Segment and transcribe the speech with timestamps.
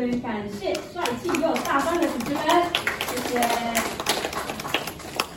[0.00, 2.42] 感谢帅气又大方的主持人，
[3.06, 3.38] 谢谢。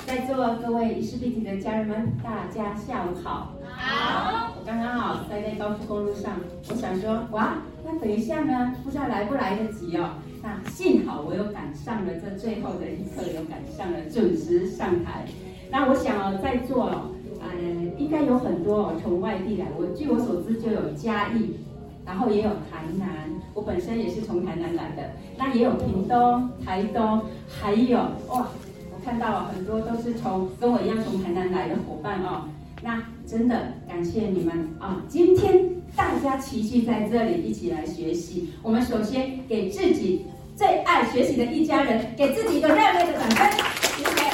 [0.08, 3.52] 在座各位伊丝碧媞的家人们，大家下午好。
[3.70, 4.54] 好。
[4.58, 6.40] 我刚刚好在那高速公路上，
[6.70, 10.12] 我想说，哇，那等一下呢，不知道来不来得及哦。
[10.42, 15.26] 那幸好我有赶上了这最后的一刻，有赶上了，准时上台。
[15.70, 17.52] 那我想哦，在座哦，呃，
[17.98, 19.68] 应该有很多哦从外地来。
[19.78, 21.60] 我据我所知，就有嘉义，
[22.06, 23.30] 然后也有台南。
[23.54, 25.12] 我本身也是从台南来的。
[25.38, 27.98] 那也有屏东、台东，还有
[28.30, 28.48] 哇，
[28.92, 32.50] 我看到很多都是从跟我一样从台南来的伙伴哦。
[32.82, 35.02] 那真的感谢你们啊！
[35.08, 38.50] 今天大家齐聚在这里，一起来学习。
[38.62, 43.52] 我们首先给自己最爱学习的一家人，给自己一个热烈的掌声，
[43.96, 44.33] 谢谢。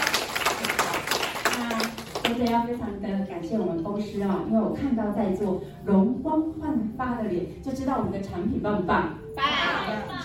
[2.36, 9.10] 所以要非常的感谢我们公司啊，因为我看到在座容光焕发的脸，就知道我们的产品棒不棒？
[9.36, 9.46] 棒，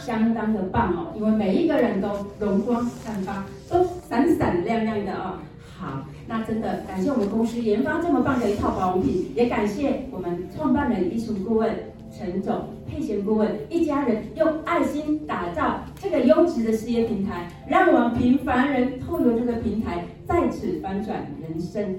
[0.00, 1.12] 相当的棒哦！
[1.16, 5.38] 因为每一个人都容光焕发，都闪闪亮亮的哦。
[5.77, 11.75] 好，那真的感谢我们公司研发这么棒的一套保养品，也感谢我们创办人艺术顾问
[12.16, 21.98] 陈总、配贤顾问一家人用爱心打造这个优质的事业平台，让我们平凡人透过这个平台再次翻转人生。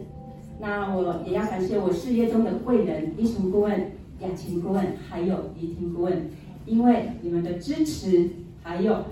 [0.59, 6.29] 那我也要感谢我事业中的贵人，医术顾问、雅琴顾问，还有怡婷顾问，
[6.65, 8.29] 因为你们的支持
[8.63, 9.03] 还有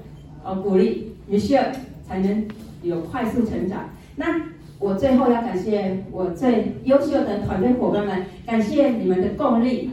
[0.44, 1.59] 呃鼓励，于是
[2.08, 2.47] 才能
[2.81, 3.89] 有快速成长。
[4.16, 4.42] 那
[4.80, 9.92] 我最后要感谢我最优秀的团队伙伴们，感谢你们的共力，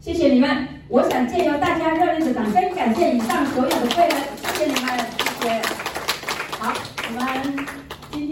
[0.00, 0.68] 谢谢你们。
[0.88, 4.98] 我想借由大家热烈的掌声，感谢以上所有的贵人，谢谢你们，
[5.40, 5.62] 谢谢。
[6.58, 6.72] 好，
[7.08, 7.85] 我们。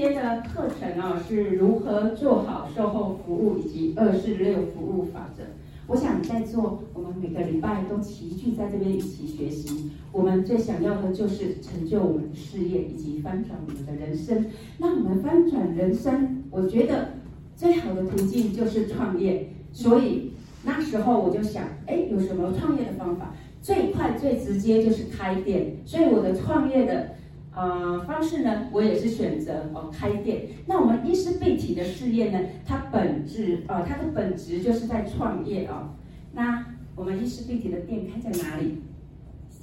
[0.04, 5.44] 今天的课程啊，是如何做好售后服务以及二四六服务法则。
[5.86, 9.92] 我想在座我们每个礼拜都齐聚在这边一起学习。
[10.12, 14.44] 我们最想要的就是成就我们的事业以及翻转我们的人生。
[14.76, 17.12] 那我们翻转人生，我觉得
[17.56, 19.48] 最好的途径就是创业。
[19.72, 20.32] 所以
[20.64, 23.34] 那时候我就想，哎，有什么创业的方法？
[23.62, 25.78] 最快最直接就是开店。
[25.86, 27.14] 所以我的创业的。
[27.54, 30.46] 呃，方式呢，我也是选择哦开店。
[30.66, 35.90] 那我们伊丝碧媞的事业呢，它本质呃，它的本质就是在创业哦。
[36.32, 36.66] 那
[36.96, 38.82] 我们伊丝碧媞的店开在哪里？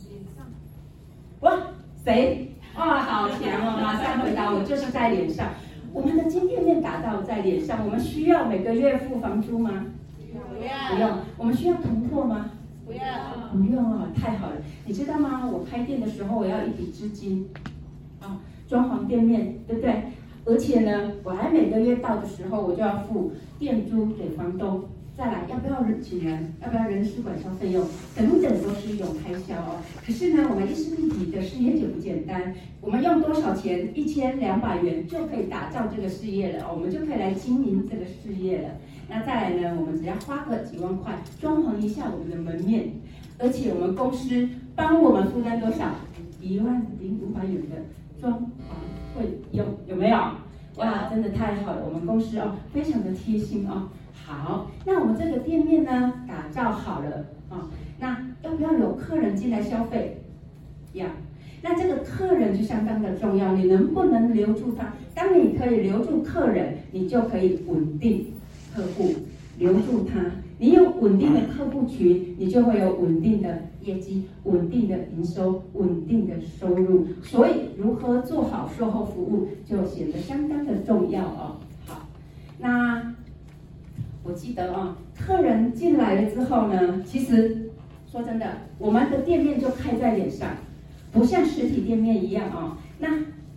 [0.10, 0.46] 脸上。
[1.42, 1.68] 哇，
[2.06, 2.56] 谁？
[2.78, 3.76] 哇， 好强哦！
[3.84, 5.50] 马上回答我，就是在脸上。
[5.94, 9.88] 我们的金店面打造在脸上，我们需要每个月付房租吗？
[10.58, 10.96] 不要。
[10.96, 11.18] 不用。
[11.38, 12.52] 我们需要囤货吗？
[12.86, 13.02] 不要。
[13.52, 14.56] 不用啊，太好了。
[14.86, 15.46] 你知道吗？
[15.52, 17.50] 我开店的时候，我要一笔资金。
[18.72, 19.94] 装潢店面，对不对？
[20.46, 24.86] 而且呢，我还每个月到的时候，我就要付店租给房东。
[25.14, 26.54] 再来，要不要请人？
[26.64, 27.86] 要不要人事管销费用？
[28.16, 29.76] 等等，都是一种开销哦。
[30.06, 32.56] 可是呢，我们伊丝碧媞的事业就不简单。
[32.80, 33.92] 我们用多少钱？
[33.94, 36.72] 一千两百元就可以打造这个事业了。
[36.74, 38.70] 我们就可以来经营这个事业了。
[39.10, 42.94] 那再来呢，我们只要花个几万块，装潢一下我们的门面，
[43.38, 45.92] 而且我们公司帮我们负担多少？
[46.40, 47.76] 一万零五百元的。
[48.22, 50.18] 装潢会有有没有？
[50.78, 51.84] 哇，真的太好了！
[51.86, 53.90] 我们公司哦，非常的贴心哦。
[54.14, 57.68] 好，那我们这个店面呢，打造好了啊，
[58.00, 60.22] 那要不要有客人进来消费？
[60.94, 61.08] 要。
[61.64, 64.94] 那这个客人就相当的重要，你能不能留住他？
[65.14, 68.28] 当你可以留住客人，你就可以稳定
[68.74, 69.14] 客户，
[69.58, 70.20] 留住他。
[70.58, 77.08] 你有稳定的客户群，你就会有稳定的业绩、稳定的营收、稳定的收入。
[77.24, 81.58] 所以，如何做好售后服务，就显得相当的重要哦。
[81.86, 82.08] 好，
[82.60, 83.14] 那
[84.24, 87.70] 我记得啊，客人进来了之后呢，其实
[88.10, 88.46] 说真的，
[88.78, 90.50] 我们的店面就开在脸上，
[91.12, 92.78] 不像实体店面一样啊。
[93.00, 93.10] 那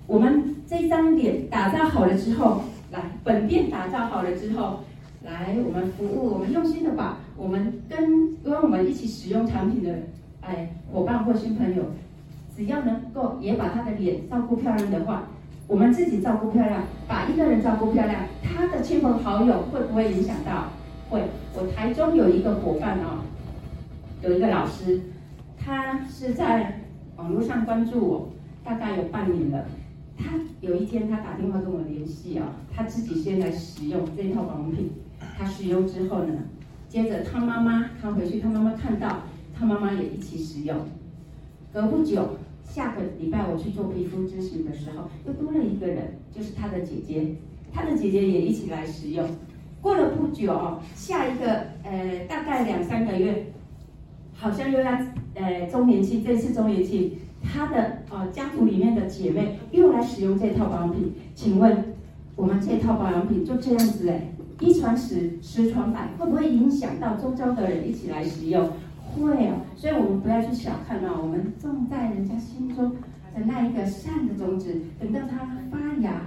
[0.06, 4.80] 我们这张脸打造好了之后，来本店打造好了之后。
[5.26, 9.94] 来，我们服务，我们用心的把我们跟跟我们一起使用产品的
[10.40, 11.82] 哎伙伴或新朋友，
[12.56, 15.24] 只要能够也把他的脸照顾漂亮的话，
[15.66, 20.68] 我们自己照顾漂亮，把一个人照顾漂亮，他的亲朋好友会不会影响到？
[21.10, 21.22] 会。
[21.56, 23.22] 我台中有一个伙伴哦，
[24.22, 25.00] 有一个老师，
[25.56, 26.80] 他是在
[27.16, 28.28] 网络上关注我，
[28.64, 29.64] 大概有半年了。
[30.16, 34.90] 他有一天他打电话跟我联系啊，他自己先来使用这套保养品。
[35.36, 36.34] 他使用之后呢，
[36.94, 39.18] 接着他妈妈，他回去他妈妈看到，
[39.52, 40.76] 他妈妈也一起使用。
[41.72, 47.34] 隔不久，下个礼拜我去做皮肤咨询的时候，又多了一个人，就是他的姐姐，
[47.72, 49.28] 他的姐姐也一起来使用。
[49.80, 53.44] 过了不久，下一个呃大概两三个月，
[54.32, 54.92] 好像又要
[55.34, 57.10] 呃周年庆，这次周年庆，
[57.42, 61.76] 他的呃家族里面的姐妹又来使用这套保养品，请问
[62.36, 64.28] 我们这套保养品就这样子哎，
[64.60, 68.68] 一传十，十传百，会不会影响到周遭的人一起来使用？
[69.16, 72.90] 会哦，所以我们不要去小看哦，我们种在人家心中
[73.34, 76.22] 的那一个善的种子，等到它发芽、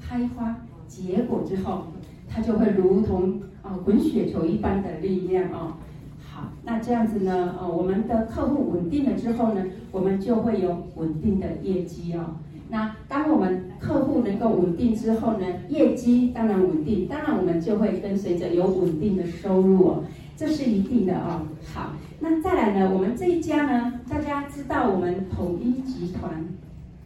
[0.00, 0.56] 开花、
[0.86, 1.84] 结果之后，
[2.28, 5.74] 它就会如同啊滚雪球一般的力量哦。
[6.22, 12.36] 好，那这样子呢，呃，我们的客户稳定了之后呢，我们就会有稳定的业绩哦。
[12.70, 20.04] 那当我们客户能够稳定之后呢，业绩当然稳定，当然我们就会跟随着有稳定的收入哦。
[20.36, 21.42] 这是一定的、哦。
[21.74, 22.90] 好，那再来呢？
[22.94, 26.46] 我们这一家呢，大家知道我们统一集团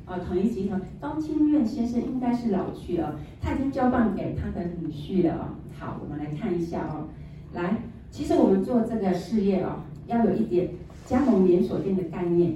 [0.05, 5.45] 啊，统一集团高清苑先生应该是老去了，他已经交棒给他的女婿了、哦。
[5.77, 7.09] 好，我们来看一下哦。
[7.55, 7.79] 来，
[8.11, 10.69] 其实我们做这个事业哦，要有一点
[11.07, 12.53] 加盟连锁店的概念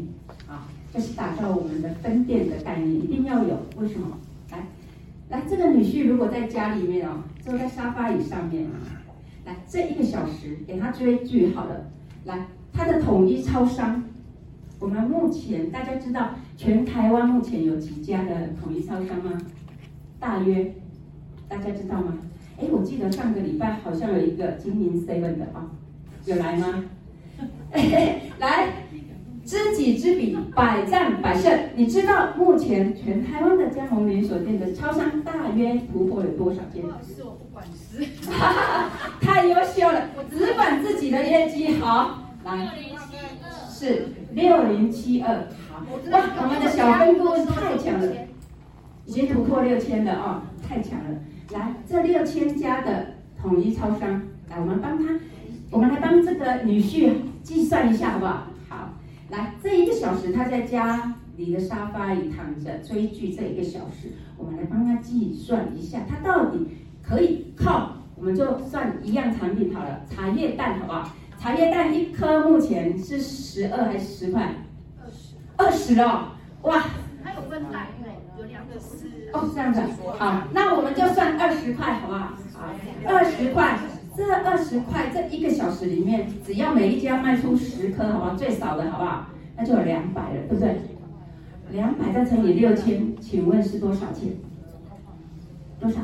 [0.99, 3.57] 啊，就是打造我们的分店的概念，一定要有。
[3.77, 4.19] 为什么？
[4.51, 4.67] 来，
[5.29, 8.67] 来，这个女婿如果在家里面哦，坐在沙发椅上面。
[9.47, 11.89] 来，这一个小时给他追剧好了。
[12.25, 14.03] 来，他的统一超商，
[14.81, 19.39] 我们目前大家知道全台湾目前有几家的统一超商吗？
[20.19, 20.75] 大约
[21.49, 22.19] 大家知道吗？
[22.61, 25.71] 哎，我记得上个礼拜好像有一个经营 seven 的啊，
[26.25, 26.85] 有来吗？
[28.41, 28.69] 来，
[29.49, 31.59] 知己知彼，百战百胜。
[31.75, 36.85] 你知道目前全台湾的加盟连锁店的超商大约突破了多少间？
[38.31, 38.91] 哈哈，
[39.23, 40.11] 太优秀了！
[40.19, 42.69] 我只管自己的业绩好，来，
[43.71, 46.21] 是六零七二，好哇！
[46.43, 48.07] 我们的小分公司太强了，
[49.07, 51.07] 已经突破六千了啊，太强了！
[51.53, 55.19] 来，这六千家的统一超商，来，我们帮他，
[55.71, 57.13] 我们来帮这个女婿
[57.43, 58.48] 计算一下，好不好？
[59.31, 66.67] 好，来，这一个小时他在家里的沙发里躺着追剧，这一个小时，我们来帮他计算一下，他到底。
[67.01, 71.11] 可以靠，我们就算一样产品好了，茶叶蛋好不好？
[71.39, 74.53] 茶叶蛋一颗目前是十二还是十块？
[75.03, 75.35] 二十。
[75.57, 76.33] 二十哦，
[76.65, 76.85] 哇！
[77.25, 77.87] 还有分奶
[78.39, 79.31] 有两个是。
[79.33, 79.81] 哦，这样子，
[80.19, 82.35] 好，那我们就算二十块好不好？
[82.53, 82.67] 好，
[83.07, 83.79] 二十块，
[84.19, 88.35] 这二十块这一个小时里面，只要每一家卖出十颗，好不好？
[88.35, 89.27] 最少的好不好？
[89.57, 90.77] 那就有两百了，对不对？
[91.71, 94.31] 两百再乘以六千，请问是多少钱？
[95.79, 96.01] 多少？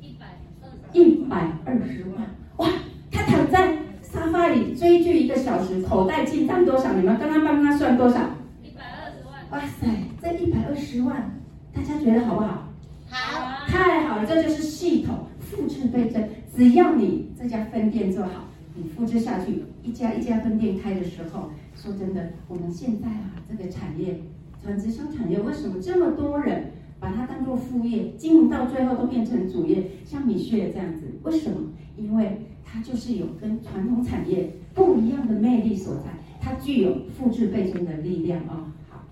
[0.00, 2.68] 一百二十万哇！
[3.12, 6.94] 他躺在沙发里追剧一个小时，口袋进账多少？
[6.94, 8.20] 你们刚刚帮他算多少？
[8.62, 9.34] 一百二十万。
[9.50, 9.86] 哇塞，
[10.22, 11.38] 这一百二十万，
[11.74, 12.68] 大家觉得好不好？
[13.10, 14.26] 好，太好了！
[14.26, 16.26] 这就是系统复制倍增。
[16.54, 18.44] 只要你这家分店做好，
[18.74, 24.20] 你复制下去，一家一家分店开的时候，说真的，我们现在啊，这个产业，
[24.62, 26.72] 传直销产业为什么这么多人？
[26.98, 31.56] 把它当做副业，经营到最后都变成主业，像米雪这样子，为什么？
[31.96, 38.56] 因为它就是有跟传统产业不一样的魅力所在，它具有复制倍增的力量啊、哦！
[38.90, 39.04] 好，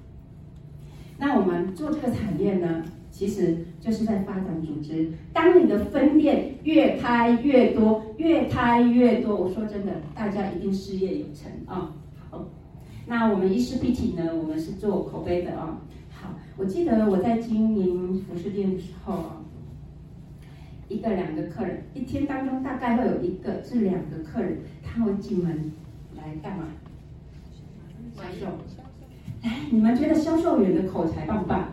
[1.18, 5.11] 那我们做这个产业呢，其实就是在发展组织。
[5.33, 11.95] 当你的分店越开越多，越开越多，我说真的，大家一定事业有成啊、
[12.31, 12.47] 好，
[13.07, 15.81] 那我们衣食必体呢，我们是做口碑的啊、
[16.12, 19.43] 好，我记得我在经营服饰店的时候啊，
[20.88, 25.73] 一个两个客人，一天当中大概会有一个至两个客人，他会进门
[26.17, 26.65] 来干嘛？
[28.15, 28.47] 销售。
[29.43, 31.69] 哎，你们觉得销售员的口才棒不棒？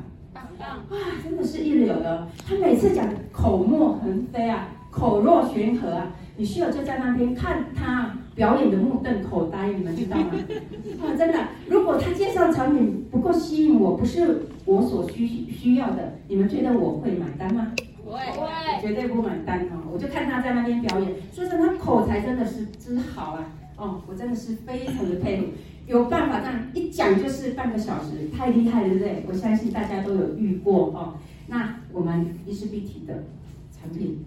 [0.60, 2.28] 哇，真的是一流的。
[2.48, 8.12] 他每次讲口沫横飞啊，口若悬河啊，你需要就在那边看他。
[8.36, 10.26] 表演的目瞪口呆，你们知道吗？
[11.02, 17.72] 啊，真的，如果他介绍产品不够吸引我，不是我所需需要的，你们觉得我会买单吗？
[18.04, 18.50] 不会，不会，
[18.82, 19.88] 绝对不买单哦！
[19.90, 23.46] 我就看他在那边表演，说真的，他口才真的是之好啊！
[23.78, 25.46] 哦，我真的是非常的佩服，
[25.88, 29.24] 有办法这样一讲就是半个小时，太厉害了，对不对？
[29.28, 31.16] 我相信大家都有遇过哦。
[31.48, 33.26] 那我们伊丝碧媞的
[33.72, 34.26] 产品，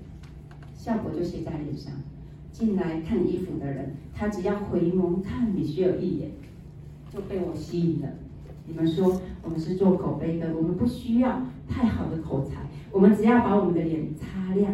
[0.74, 1.92] 效果就写在脸上。
[2.52, 6.30] 进来看衣服的人，他只要回眸看米雪儿一眼，
[7.12, 8.08] 就被我吸引了。
[8.66, 12.56] 你们说我们是做口碑的，我们不需要太好的口才，
[12.90, 14.72] 我们只要把我们的脸擦亮，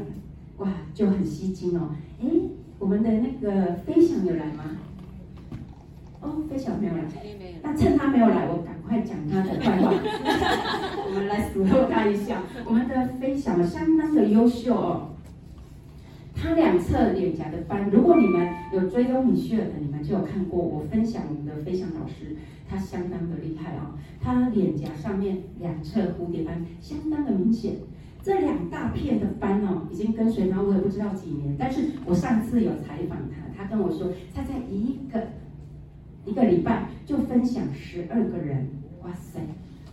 [0.59, 1.91] 哇，就很吸睛哦。
[2.23, 2.27] 哎，
[2.79, 4.65] 我们的那个飞翔有来吗？
[6.25, 7.03] 哦，飞翔没有来。
[7.63, 9.93] 那趁他没有来，我赶快讲他的坏话。
[11.07, 15.11] 我们来数落他一下，我们的飞翔相当的优秀哦。
[16.35, 22.37] 他两侧脸颊的斑，如果你们有追踪米歇尔的，你们就有看过我分享我们的飞翔老师，
[22.69, 27.77] 他相当的厉害啊、哦，他脸颊上面两侧蝴蝶斑相当的明显，
[28.23, 35.29] 这两大片的斑哦，已经跟随他我也不知道几年，但是我上次有采访他，他跟我说他在一个
[36.25, 38.69] 一个礼拜就分享十二个人，
[39.03, 39.41] 哇塞，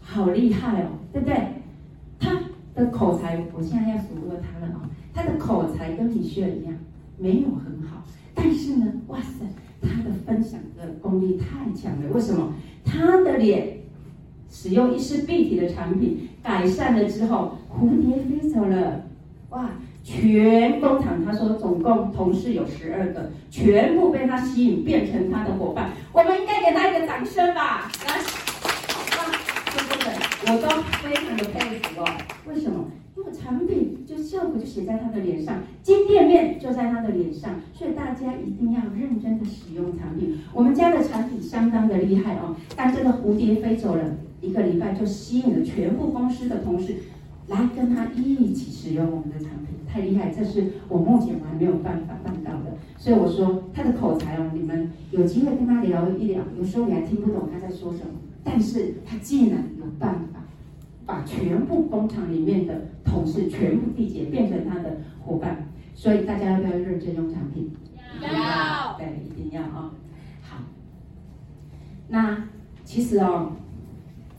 [0.01, 1.35] 好厉害哦，对不对？
[2.19, 2.39] 他
[2.73, 6.73] 的口才，我现在要数落他了、哦，他的口才跟米歇尔一样，
[7.17, 8.03] 没有很好。
[8.33, 9.45] 但是呢，哇塞，
[9.81, 12.09] 他的分享的功力太强了。
[12.13, 12.53] 为什么？
[12.85, 13.77] 他的脸
[14.49, 19.03] 使用一丝碧体的产品改善了之后，蝴蝶飞走了。
[19.49, 19.71] 哇，
[20.03, 25.91] 全工厂他说总共同事有十二个，全部被他吸引变成他的伙伴。
[26.11, 27.91] 我们应该给他一个掌声吧？
[28.07, 29.31] 来，哇，
[29.69, 30.67] 说真的，我都
[31.01, 32.07] 非常的佩服哦。
[32.47, 32.85] 为什么？
[33.15, 40.39] 因为产品就效果就写在他的脸上，金店面就在他的脸上，所以大家一定要认真的使用产品。
[40.53, 44.03] 我们家的产品相当的厉害哦，但这个蝴蝶飞走了
[44.39, 46.95] 一个礼拜，就吸引了全部公司的同事
[47.47, 50.29] 来跟他一起使用我们的产品，太厉害！
[50.31, 52.77] 这是我目前我还没有办法办到的。
[52.97, 60.39] 所以我说他的口才哦，你们有机会跟他聊一聊，有时候你还听不懂他在说什么，但是他竟然有办法。
[61.03, 67.71] 把全部工厂里面的同事全部缔结，变成他的伙伴，所以大家要不要认真用产品？
[68.21, 69.91] 要，对，一定要啊、哦。
[70.41, 70.57] 好，
[72.07, 72.47] 那
[72.85, 73.53] 其实哦，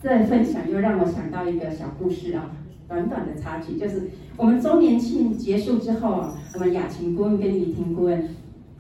[0.00, 2.48] 这分享又让我想到一个小故事啊、哦，
[2.92, 8.22] 短短的插曲，就是我们周年庆结束之后啊，我们雅琴顾问跟李婷顾问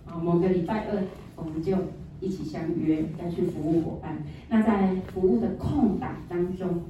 [0.06, 1.02] 啊，某个礼拜二
[1.34, 1.74] 我们就
[2.20, 4.22] 一起相约要去服务伙伴。
[4.50, 6.82] 那在服务的空档当中。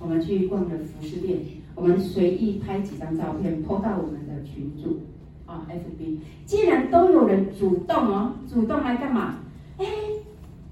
[0.00, 1.38] 我们去逛了服饰店，
[1.74, 4.98] 我们随意拍几张照片，po 到我们的群组
[5.46, 6.18] 啊，FB。
[6.44, 9.36] 既然都有人主动哦，主动来干嘛？
[9.78, 9.86] 哎，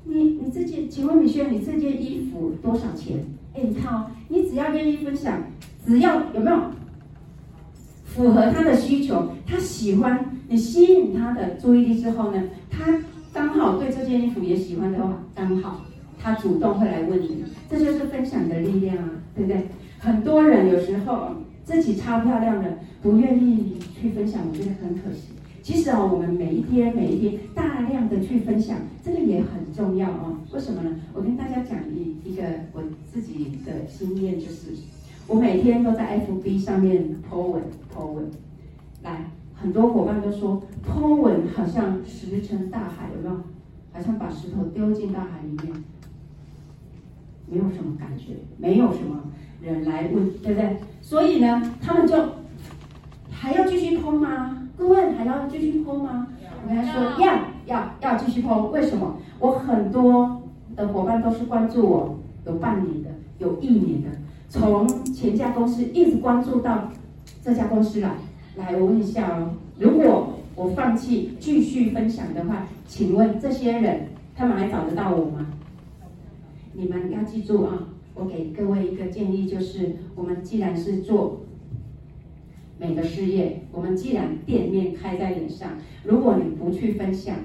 [0.05, 3.25] 你你这件，请问米轩，你这件衣服多少钱？
[3.55, 5.45] 哎，你看哦，你只要愿意分享，
[5.87, 6.61] 只要有没有
[8.05, 13.01] 符合他的需求，他喜欢，你吸引他的注意力之后呢，他
[13.33, 15.85] 刚好对这件衣服也喜欢的话，刚好。
[16.25, 19.67] 他主动会来问你，这就是分享的力量啊，对不对？
[19.99, 21.31] 很多人有时候
[21.65, 25.33] 自己超漂亮的，不愿意去分享，我觉得很可惜。
[25.62, 30.39] 其实啊，我们每一天每一天大量的去分享，这个也很重要啊。
[30.53, 30.95] 为什么呢？
[31.12, 32.81] 我跟大家讲一一个我
[33.12, 34.77] 自己的经验，就是
[35.29, 37.62] 我每天都在 FB 上面 po 文
[37.95, 38.25] po 文，
[39.02, 39.25] 来，
[39.55, 43.37] 很多伙伴都说 po 文好像石沉大海，有没有？
[43.93, 45.85] 好像把石头丢进大海里面。
[47.47, 49.21] 没有什么感觉，没有什么
[49.61, 50.76] 人来问，对不对？
[51.02, 52.17] 所以呢，他们就
[53.31, 54.69] 还要继续 po 吗？
[54.76, 56.26] 各位还要继续 po 吗？
[56.64, 58.69] 我跟他说要要要继续 po。
[58.71, 59.17] 为什么？
[59.38, 60.43] 我很多
[60.75, 64.09] 的伙伴都是关注我有半年的，有一年的，
[64.53, 66.93] 从前家公司一直关注到
[67.43, 68.17] 这家公司来。
[68.57, 75.47] 来，我问一下哦，如果我放弃继续分享的话，请问这些人他们还找得到我吗？
[76.75, 77.89] 你们要记住啊！
[78.15, 81.47] 我给各位一个建议，就是我们既然是做
[82.79, 85.71] 美的事业，我们既然店面开在脸上，
[86.05, 87.37] 如果你不去分享，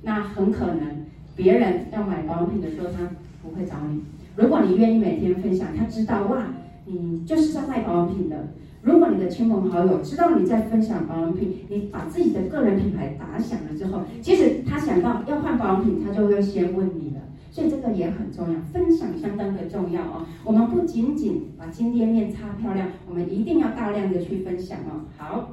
[0.00, 1.04] 那很可能
[1.36, 3.10] 别人要买保养品的时候，他
[3.42, 4.00] 不会找你。
[4.40, 6.46] 如果你愿意每天分享，他知道哇，
[6.86, 8.36] 你就是在卖保养品的。
[8.82, 17.20] 如果你的亲朋好友知道你在分享保养品，你把自己的个人品牌打响了之后，其实他想到要换保养品，他就会先问你了。
[17.50, 20.24] 所以这个也很重要，分享相当的重要哦。
[20.42, 25.04] 我们不仅仅把金店面擦漂亮，我们一定要大量的去分享哦。
[25.18, 25.50] 好，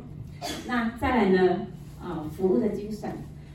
[0.65, 1.57] 那再来呢？
[2.01, 3.09] 啊，服务的精神。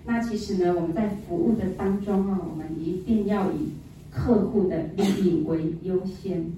[0.05, 3.71] 那其实呢，我们在服务的当中啊，我们一定要以
[4.13, 6.53] 客户的利益为优先。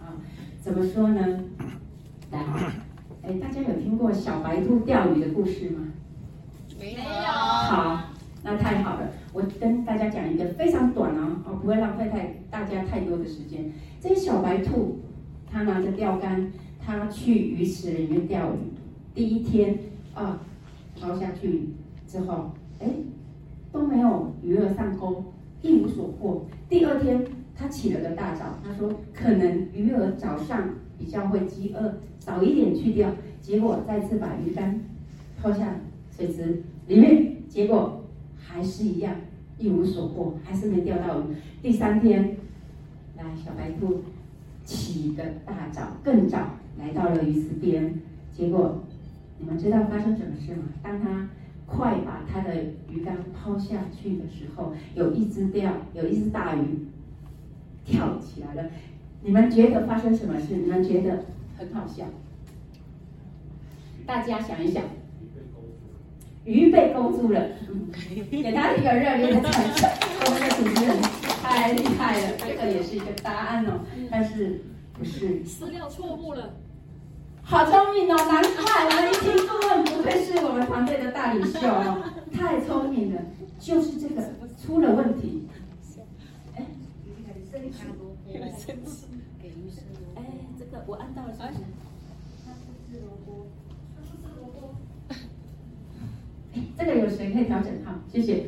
[0.00, 0.16] 啊，
[0.60, 1.20] 怎么说呢？
[2.32, 2.40] 来，
[3.22, 5.86] 哎，大家有听过小白兔钓鱼的故事吗？
[6.78, 7.02] 没有。
[7.02, 8.06] 好。
[8.42, 13.70] 那太好了，我跟大家讲一个非常短啊，哦，不会浪费太大家太多的时间。
[14.00, 14.98] 这些小白兔，
[15.46, 18.72] 它拿着钓竿，它去鱼池里面钓鱼。
[19.14, 19.78] 第一天
[20.14, 20.40] 啊，
[20.98, 21.68] 抛下去
[22.06, 22.88] 之后，哎，
[23.70, 25.22] 都没有鱼儿上钩，
[25.62, 26.46] 一无所获。
[26.68, 27.24] 第二天，
[27.54, 33.10] 他起了个大早，他说可能鱼儿早上比较会饥饿，早一点去钓。
[33.40, 34.80] 结果再次把鱼竿
[35.40, 35.76] 抛下
[36.10, 37.96] 水池里面，结果。
[38.42, 39.14] 还是一样
[39.58, 41.24] 一无所获，还是没钓到鱼。
[41.62, 42.36] 第三天，
[43.16, 44.02] 来小白兔
[44.64, 47.94] 起个大早，更早来到了鱼池边。
[48.32, 48.82] 结果
[49.38, 50.64] 你们知道发生什么事吗？
[50.82, 51.28] 当他
[51.70, 56.88] 快把他的鱼竿抛下去的时候，有一只钓，有一只大鱼
[57.84, 58.68] 跳起来了。
[59.22, 60.56] 你们觉得发生什么事？
[60.56, 61.24] 你们觉得
[61.56, 62.06] 很好笑？
[64.04, 64.82] 大家想一想，
[66.44, 67.88] 鱼被勾住了，嗯，
[68.30, 69.88] 给他一个热烈的掌声。
[70.22, 71.00] 我们的主持人
[71.42, 74.62] 太厉害了，这个也是一个答案哦，但是
[74.92, 75.40] 不是？
[75.40, 76.52] 资料错误了。
[77.50, 82.00] 好聪明哦，难怪我们一听顾问不愧是我们团队的大领袖哦，
[82.32, 83.20] 太聪明了，
[83.58, 84.22] 就是这个
[84.56, 85.48] 出了问题。
[86.54, 86.64] 哎，
[87.04, 87.10] 鱼
[87.50, 87.88] 生吃，
[89.42, 89.82] 给鱼生。
[90.14, 90.22] 哎，
[90.56, 91.54] 这个我按到了是不是？
[92.46, 93.48] 它不吃萝卜，
[93.96, 94.76] 它不吃萝卜。
[96.54, 97.72] 哎，这个有谁可以调整？
[97.84, 98.46] 好，谢谢。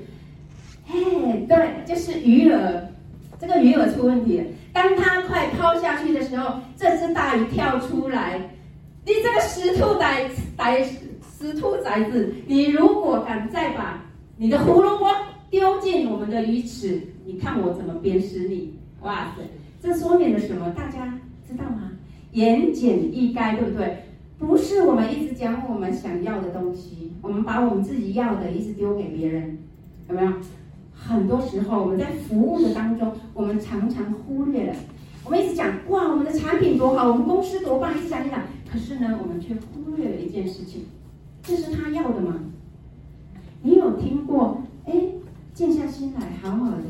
[0.86, 2.82] 嘿，对，就是鱼饵，
[3.40, 4.44] 这个鱼饵出问题了。
[4.72, 8.40] 当它快抛下去的时候，这只大鱼跳出来。
[9.04, 10.82] 你这个死兔崽崽
[11.20, 12.32] 死兔崽子！
[12.46, 14.04] 你如果敢再把
[14.36, 15.06] 你的胡萝卜
[15.50, 18.78] 丢进我们的鱼池，你看我怎么鞭尸你！
[19.00, 19.42] 哇塞，
[19.82, 20.70] 这说明了什么？
[20.70, 21.90] 大家知道吗？
[22.30, 24.04] 言简意赅，对不对？
[24.38, 29.58] 不是我们一直讲我们想要的东西，我们把我们自己要的一直丢给别人，
[30.08, 30.32] 有没有？
[30.94, 34.74] 很多时候我们在服务的当中，我们常常忽略了。
[35.24, 38.42] 我们一直讲哇，我们的产品多好，我们公司多棒，一直讲一讲。
[38.70, 40.86] 可是呢，我们却忽略了一件事情，
[41.42, 42.40] 这是他要的吗？
[43.62, 44.62] 你有听过？
[44.84, 44.92] 哎，
[45.54, 46.82] 静下心来，好好的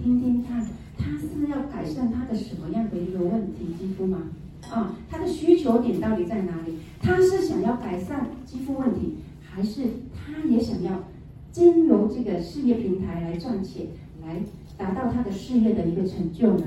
[0.00, 0.64] 听听看，
[0.96, 4.22] 他是要改善他的什么样的一个问题肌肤吗？
[4.70, 6.74] 啊，他的需求点到底在哪里？
[7.00, 9.82] 他是想要改善肌肤问题，还是
[10.14, 11.04] 他也想要
[11.50, 13.86] 经由这个事业平台来赚钱，
[14.24, 14.36] 来
[14.76, 16.66] 达到他的事业的一个成就呢？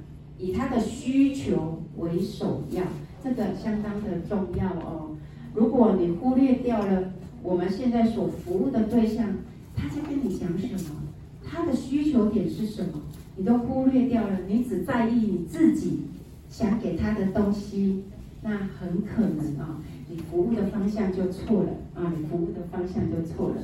[0.41, 2.81] 以他的需求为首要，
[3.23, 5.15] 这个相当的重要哦。
[5.53, 9.35] 如果你忽略掉了我们现在所服务的对象，
[9.75, 11.01] 他在跟你讲什么，
[11.45, 13.01] 他的需求点是什么，
[13.35, 16.01] 你都忽略掉了，你只在意你自己
[16.49, 18.03] 想给他的东西，
[18.41, 23.55] 那很可能啊，你服务的方向就错了啊，你服务的方向就错了。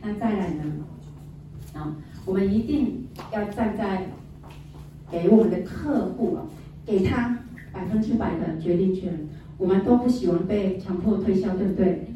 [0.00, 0.64] 那再来呢？
[1.74, 4.06] 啊，我们一定要站在
[5.12, 6.48] 给我们的客户啊，
[6.86, 7.38] 给他
[7.70, 9.12] 百分之百的决定权。
[9.58, 12.06] 我们都不喜欢被强迫推销，对不对？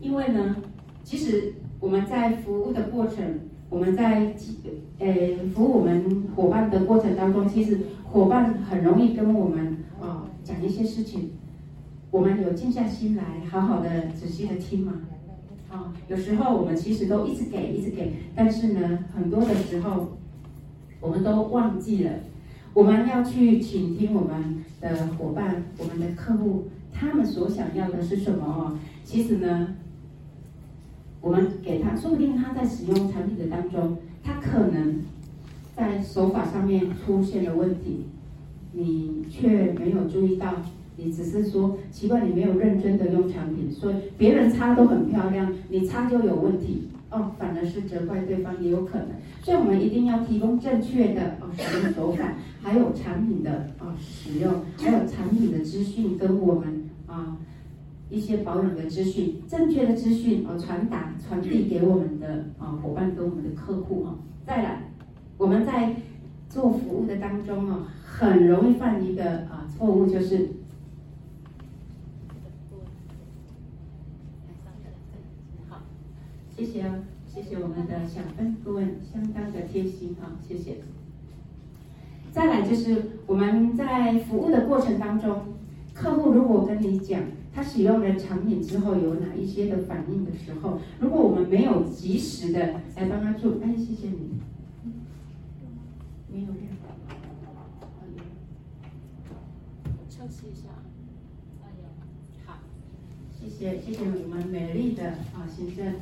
[0.00, 0.56] 因为呢，
[1.02, 4.32] 其实我们在服务的过程，我们在
[5.00, 5.06] 呃
[5.52, 11.32] 服务我们伙伴的过程当中，其实伙伴很容易跟我们啊讲一些事情，
[12.10, 14.94] 我们有静下心来，好好的仔细的听吗？
[15.68, 20.16] 啊，有时候我们其实都一直给，一直给，但是呢，很多的时候
[21.00, 22.10] 我们都忘记了，
[22.74, 28.78] 我们要去倾听我们的伙伴、我们的客户，他们所想要的是什么哦。
[29.04, 29.68] 其实呢，
[31.20, 35.00] 我们给他，说不定他在使用产品的当中，他可能
[35.76, 38.06] 在手法上面出现了问题，
[38.72, 40.54] 你却没有注意到。
[40.98, 49.08] 你只是说奇怪，你没有认真的用产品，所以别人擦都很漂亮，你擦就有问题哦，反而是责怪对方也有可能。
[49.42, 57.38] 所以我们一定要提供正确的哦使用手法， 还有产品的哦使用，还有产品的资讯跟我们啊
[58.10, 64.14] 一些保养的资讯，正确的资讯哦传达传递给我们的啊伙伴跟我们的客户哈。
[64.46, 64.90] 再来，
[65.38, 65.94] 我们在
[66.50, 70.50] 做服务的当中啊，很容易犯一个啊错误就是。
[76.56, 80.78] 谢谢哦，谢谢我们的小芬顾问，相当的贴心啊，谢谢。
[82.32, 85.54] 再来就是我们在服务的过程当中，
[85.92, 87.22] 客户如果跟你讲
[87.54, 94.40] 他使用了产品之后有哪一些的反应的时候，如果我们没有及时的来帮他做，哎，谢谢你，
[96.32, 96.88] 没有任何，
[100.08, 100.68] 测试一下，
[101.62, 101.88] 哎呀，
[102.46, 102.58] 好，
[103.38, 105.94] 谢谢谢谢我们美丽的啊行政。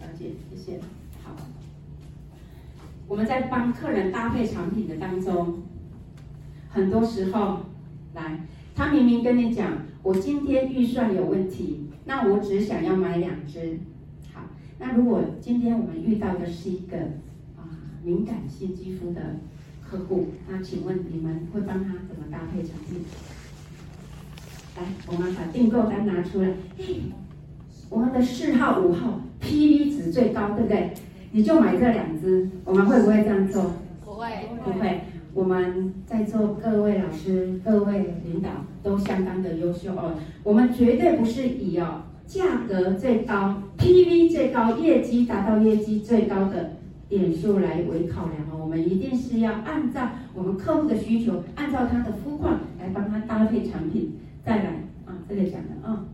[0.00, 0.80] 小姐，谢谢。
[1.22, 1.36] 好，
[3.06, 5.58] 我们在帮客人搭配产品的当中，
[6.70, 7.66] 很多时候，
[8.14, 8.40] 来，
[8.74, 13.80] 他明明跟你讲，我今天预算有问题，那我只想要买两支。
[14.32, 14.40] 好，
[14.78, 16.96] 那如果今天我们遇到的是一个
[17.58, 17.68] 啊
[18.02, 19.36] 敏感性肌肤的
[19.86, 23.04] 客户，那请问你们会帮他怎么搭配产品？
[24.78, 26.54] 来，我们把订购单拿出来。
[27.90, 30.92] 我们的四号、五号 PV 值最高，对不对？
[31.32, 33.72] 你就买这两支，我们会不会这样做？
[34.04, 34.28] 不会，
[34.64, 35.00] 不会。
[35.34, 38.48] 我们在座各位老师、各位领导
[38.82, 40.14] 都相当的优秀哦。
[40.44, 46.76] 我们绝对不是以哦价格最高、PV 最高、业绩达到业绩最高的
[47.08, 48.58] 点数来为考量哦。
[48.60, 54.12] 我们一定是要按照我们客户的需求，按照他的肤况来帮他搭配产品。
[54.44, 54.64] 再来
[55.06, 56.04] 啊，这个讲的啊、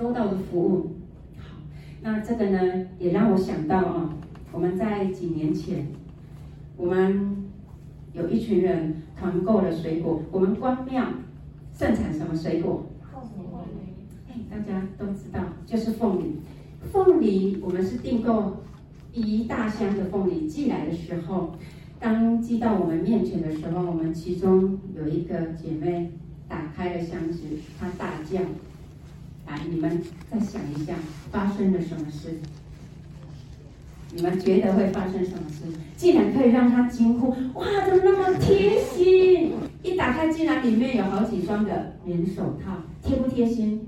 [0.00, 0.92] 周到的服务，
[1.36, 1.58] 好，
[2.00, 4.10] 那这个呢也让我想到啊、哦，
[4.50, 5.88] 我们在几年前，
[6.78, 7.44] 我们
[8.14, 11.04] 有一群人团购了水果，我们关庙
[11.76, 12.86] 盛产什么水果？
[14.30, 16.40] 哎，大家都知道，就是凤梨。
[16.90, 18.56] 凤梨我们是订购
[19.12, 21.52] 一大箱的凤梨寄来的时候。
[21.98, 26.10] 当寄到我们面前的时候，我们其中有一个姐妹
[26.48, 27.42] 打开了箱子，
[27.78, 28.40] 她大叫
[29.50, 30.94] ：“来，你们再想一下，
[31.32, 32.38] 发生了什么事？
[34.14, 35.64] 你们觉得会发生什么事？
[35.96, 39.52] 竟然可以让他惊呼：哇，怎么那么贴心！
[39.82, 43.86] 一打开，竟然里面有好几双的棉手套，贴不贴心？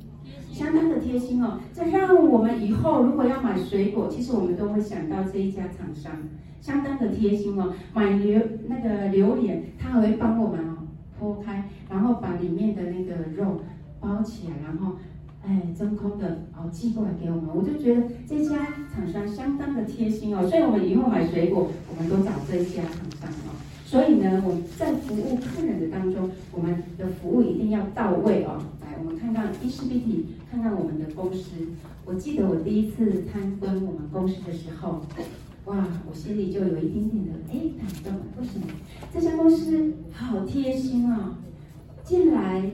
[0.50, 1.60] 相当的贴心哦。
[1.72, 6.12] 这让我们以后如果要买水果，其实我们都会想到这一家厂商。”
[6.60, 10.78] 相当的贴心哦，买榴那个榴莲，他还会帮我们哦
[11.20, 13.60] 剥开，然后把里面的那个肉
[13.98, 14.92] 包起来，然后
[15.44, 17.48] 哎真空的哦寄过来给我们。
[17.54, 18.56] 我就觉得这家
[18.94, 23.54] 厂商相当的贴心哦，所以我们以后买水果，我们都找这家厂商哦。
[23.84, 28.62] 所以呢，我们在服务客人的当中，我们的服务一定要到位哦。
[28.80, 31.50] 来，我们看到 ECBT，看看我们的公司。
[32.04, 35.02] 我记得我第一次参观我们公司的时候。
[35.66, 38.66] 哇，我心里就有一点点的哎感动，为什么？
[39.14, 41.38] 这家公司好贴心啊！
[42.02, 42.68] 进来，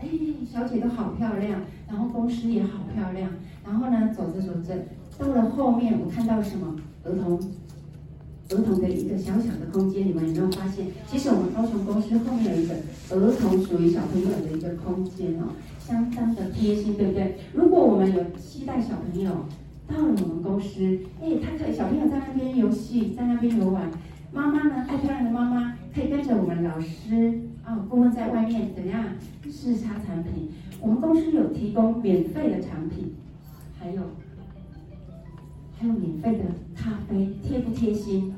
[0.00, 0.08] 哎，
[0.50, 3.30] 小姐都好漂亮，然后公司也好漂亮，
[3.64, 4.74] 然后呢，走着走着，
[5.18, 6.76] 到了后面，我看到什么？
[7.04, 7.38] 儿童，
[8.50, 10.86] 儿童的一个小小的空间，你们有没有发现？
[11.06, 12.74] 其实我们高雄公司后面有一个
[13.10, 17.36] 儿童属于小朋友的一个空间哦，相当的贴心，对不对？
[17.52, 19.30] 如果我们有期待小朋友。
[19.90, 20.84] 到了我们公司，
[21.18, 23.90] 哎，他可以小朋友在那边游戏，在那边游玩。
[24.30, 29.04] 妈妈呢，爱漂亮的妈妈可以跟着我们老师啊，顾问在外面怎样
[29.44, 30.48] 试擦产品。
[30.80, 33.12] 我们公司有提供免费的产品，
[33.78, 34.00] 还有
[35.76, 38.32] 还有免费的咖啡，贴不贴心？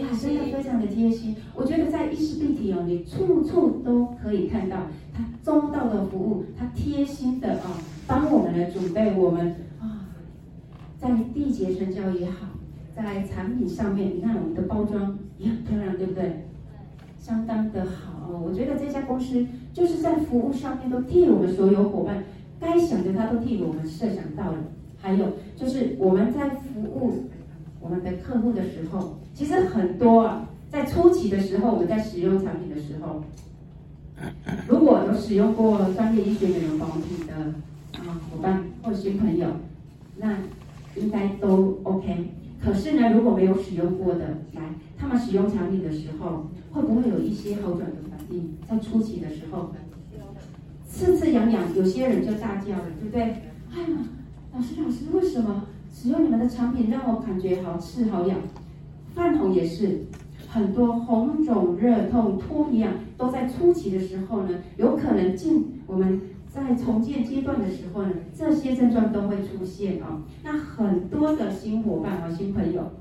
[0.00, 1.36] 哇，真的非常的贴心。
[1.54, 4.78] 我觉得在伊丝碧媞哦，你处处都可以看到
[5.12, 10.08] 他周到的服务，他贴心的啊，帮我们来准备我们啊。
[10.98, 12.46] 在缔结成交也好，
[12.96, 16.46] 在产品上面，你看我们的包装也很漂亮，对不对？
[17.24, 22.22] 相当的好，我觉得这家公司就是在服务上面都替我们所有伙伴
[22.60, 24.58] 该想的，他都替我们设想到了。
[25.00, 27.24] 还有就是我们在服务
[27.80, 33.24] 我们的客户的时候，其实很多啊，在初期的时候，我们在使用产品的时候，
[34.68, 37.32] 如果有使用过专业医学美容保品的
[38.00, 39.46] 啊伙伴或新朋友，
[40.18, 40.36] 那。
[40.96, 42.30] 应该都 OK，
[42.64, 44.62] 可是呢，如果没有使用过的，来，
[44.96, 48.50] 他们使用产品的时候，会不会有一些好转的反应？
[48.68, 49.70] 在初期的时候，
[50.88, 53.22] 刺刺痒痒，有些人就大叫了，对不对？
[53.22, 53.98] 哎呀，
[54.52, 58.36] 老师老师，为什么使用你们的产品让我感觉好刺好痒？
[59.14, 60.00] 泛红也是，
[60.48, 66.20] 很多红肿、热痛、脱皮痒，都在初期的时候呢，有可能进我们。
[66.54, 70.22] 在重建阶段的时候呢，这些症状都会出现哦。
[70.44, 72.92] 那很多的新伙伴和新朋友，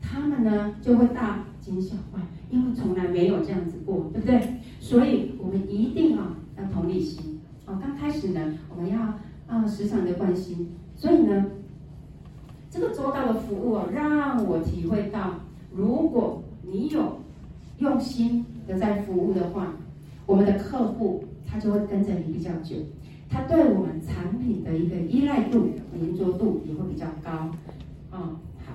[0.00, 2.20] 他们呢就会大惊小怪，
[2.50, 4.40] 因为从来没有这样子过，对不对？
[4.80, 7.78] 所以我们一定啊要同理心哦。
[7.80, 9.00] 刚开始呢，我们要
[9.46, 10.70] 啊时常的关心。
[10.96, 11.46] 所以呢，
[12.70, 15.34] 这个周到的服务哦，让我体会到，
[15.72, 17.18] 如果你有
[17.78, 19.74] 用心的在服务的话，
[20.26, 22.76] 我们的客户他就会跟着你比较久。
[23.28, 27.48] 他对我们产品的一个依赖度、黏着度也会比较高，
[28.10, 28.72] 哦，好。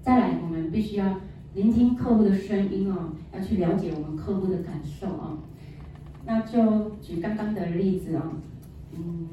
[0.00, 1.20] 再来，我们必须要
[1.54, 5.38] 聆听客户的声音哦，要去了解我们客户的感受哦。
[6.24, 8.22] 那就举刚刚的例子哦，
[8.92, 9.28] 嗯，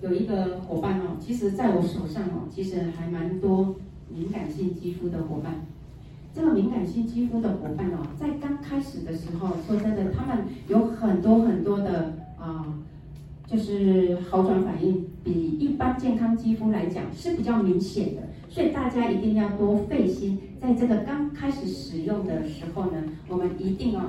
[0.00, 3.76] 有一个伙伴哦，其实在我手上哦，其实还蛮多
[4.08, 5.54] 敏感性肌肤的伙伴。
[6.32, 12.16] 这个敏感性肌肤的伙伴哦，在刚开始的时候，说真的，他们有很多很多的。
[12.38, 12.64] 啊，
[13.46, 24.02] 就是好转反应比一般健康肌肤来讲是比较明显的，所以大家一定要多费心，在这个刚开始使用的时候呢，我们一定要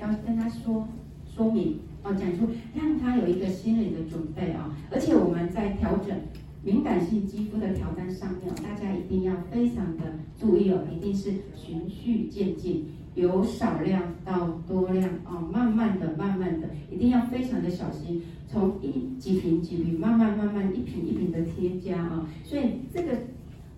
[0.00, 0.88] 要跟他说
[1.26, 6.16] 说明啊，讲出让他有一个心理的准备啊，而且我们在调整
[6.62, 10.04] 敏感性肌肤的调单上面，大家一定要非常的
[10.38, 12.86] 注意哦，一定是循序渐进。
[13.14, 22.28] 由少量到多量啊，慢慢的、慢慢的，一定要非常的小心，从一几瓶几瓶，慢慢慢慢一瓶一瓶的添加啊。
[22.44, 23.12] 所以这个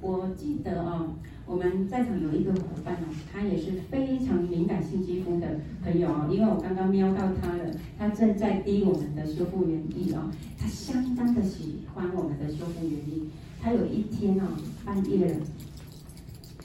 [0.00, 1.06] 我记得啊，
[1.48, 7.64] 我们在场有一个伙伴哦，他也是非常敏感性肌肤的朋友哦，因为我刚刚瞄到他了，
[7.98, 13.22] 他正在滴我们的修复原液哦，他相当的喜欢我们的修复原液。
[13.60, 14.46] 他有一天哦，
[14.84, 15.40] 半夜了，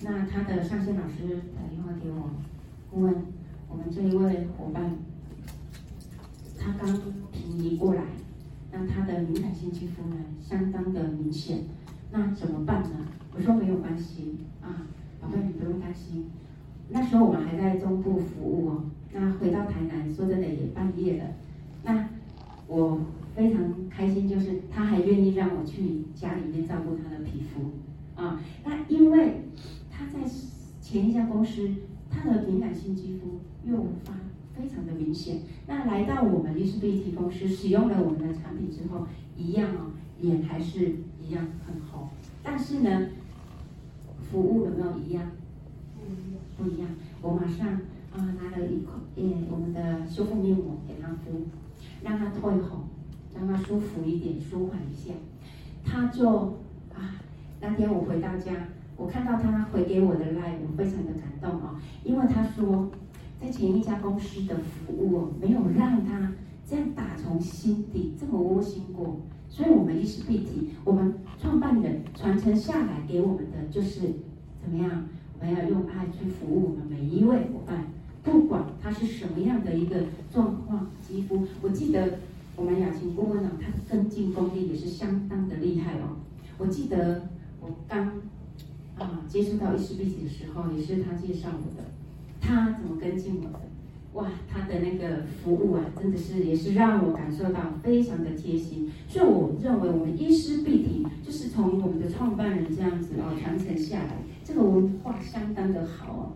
[0.01, 2.29] 那他的上线老师打电话给我。
[2.91, 3.15] 问
[3.69, 4.97] 我们这一位伙伴，
[6.59, 8.03] 他刚平移过来，
[8.71, 11.63] 那他的敏感性肌肤呢，相当的明显，
[12.11, 12.89] 那怎么办呢？
[13.35, 14.87] 我说没有关系啊，
[15.21, 16.29] 宝贝你不用担心。
[16.89, 21.29] 那时候我们还在中部服务哦，那回到台南，说真的也半夜了，
[21.83, 22.09] 那
[22.67, 22.99] 我
[23.35, 27.71] 非常开心，就是他还愿意让我去家里面照顾他的皮肤
[28.21, 28.39] 啊。
[28.63, 29.41] 那因为
[29.91, 30.19] 他在
[30.81, 31.69] 前一家公司。
[32.15, 34.13] 他的敏感性肌肤诱发
[34.55, 39.89] 非常的明显，那来到我们 Issability 公司使用了我们的产品之后，一样哦，
[40.21, 42.09] 脸还是一样很红，
[42.43, 43.07] 但是呢，
[44.33, 45.29] 服务有没有一样？
[46.57, 46.89] 不一样，
[47.21, 47.67] 我马上
[48.11, 51.45] 啊拿了一块诶我们的修复面膜给他敷，
[52.01, 52.79] 让他退红，
[53.35, 55.13] 让他舒服一点，舒缓一下，
[55.85, 56.57] 他就
[56.95, 57.21] 啊，
[57.61, 58.53] 那天我回到家。
[58.97, 62.89] 我看到他回给我的 line，我非常的感动哦，因为他说
[63.39, 66.31] 在前一家公司的服务没有让他
[66.65, 69.19] 这样打从心底这么窝心过，
[69.55, 73.99] 所以我们 Issability，我们创办人传承下来给我们的就是
[74.59, 75.03] 怎么样，
[75.39, 77.85] 我们要用爱去服务我们每一位伙伴，
[78.23, 82.17] 不管他是什么样的一个状况，肌肤，我记得
[82.55, 86.17] 我们雅琴顾问呢，他的跟进功力也是相当的厉害哦，
[86.57, 87.29] 我记得
[87.61, 88.11] 我刚。
[88.95, 91.89] 啊，接触到 Issability 的时候，也是他介绍我的。
[92.39, 93.61] 他怎么跟进我的？
[94.13, 98.91] 哇，他的那个服务啊，真的是也是让我感受到非常的贴心。
[99.07, 106.31] 所以我认为，我们 Issability 就是从我们的创办人这样子哦传承下来，这个文化相当的好哦。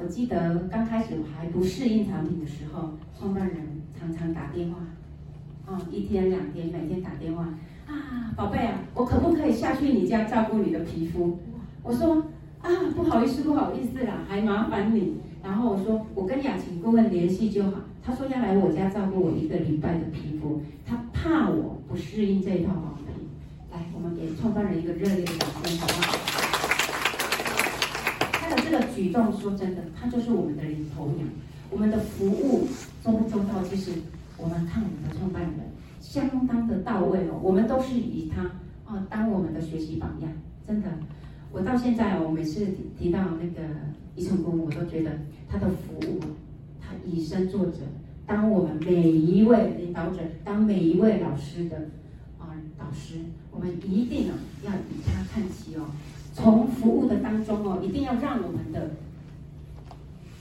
[0.00, 3.56] 我记得刚开始我还不适应产品的时候，创办人
[3.98, 4.78] 常常打电话，
[5.72, 7.48] 啊，一天两天，每天打电话。
[7.86, 11.38] 啊，宝贝啊，我可不可以下去你家照顾你的皮肤？
[11.82, 12.24] 我说
[12.62, 15.16] 啊，不好意思，不好意思啦，还麻烦你。
[15.44, 17.72] 然后我说，我跟雅琴顾问联系就好。
[18.02, 23.04] 他说要来我家照顾我一个礼拜的皮肤，他怕我不适应这一套保皮。
[23.70, 26.18] 来，我们给创办人一个热烈的掌声，好不好？
[28.32, 31.28] 他的这个举动，说真的，他就是我们的领头羊。
[31.70, 32.66] 我们的服务
[33.04, 33.90] 周不周到，其实
[34.38, 35.52] 我们看我们的创办人。
[36.00, 38.42] 相当的到位哦，我们都是以他
[38.84, 40.30] 啊当我们的学习榜样，
[40.66, 40.88] 真的。
[41.50, 42.66] 我到现在我每次
[42.98, 43.68] 提到那个
[44.16, 45.10] 一成功，我都觉得
[45.48, 46.20] 他的服务，
[46.80, 47.80] 他以身作则，
[48.26, 51.88] 当我们每一位领导者，当每一位老师的
[52.38, 53.16] 啊导师，
[53.50, 55.86] 我们一定啊要以他看齐哦。
[56.32, 58.90] 从服务的当中哦，一定要让我们的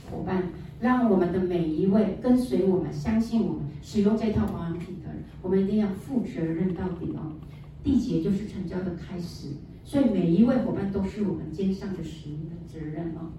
[0.10, 0.44] 伙伴，
[0.80, 7.34] 让我们的每一位跟随我们、相信我们使用这套保养品的人，我们一定要负责任到底哦。
[7.84, 9.50] 缔结就是成交的开始，
[9.84, 13.34] 所以每一位伙伴都是我们肩上的使命的责任哦。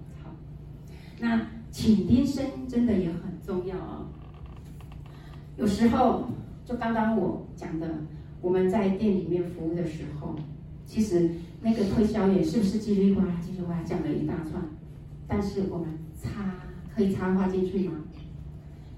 [1.25, 4.05] 那倾听声音真的也很重要哦。
[5.57, 6.27] 有时候
[6.63, 7.89] 就刚刚我讲的，
[8.41, 10.35] 我们在店里面服务的时候，
[10.85, 11.31] 其实
[11.63, 14.61] 那个推销员是不是叽里呱啦、叽里呱啦讲了一大串，
[15.27, 15.87] 但是我们
[16.21, 16.29] 插
[16.95, 17.95] 可以插话进去吗？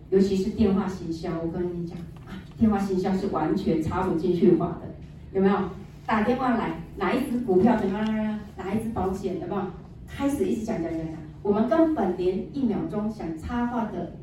[0.10, 4.94] 尤其是电话行销，我跟你讲啊，电话行销是完全插不进去话的，
[5.32, 5.58] 有没有？
[6.06, 8.40] 打电话来，哪一支股票怎么样？
[8.58, 9.62] 哪一支保险，有没有？
[10.06, 11.16] 开始一直讲讲讲讲，
[11.48, 14.18] 我们根本连一秒钟想插话的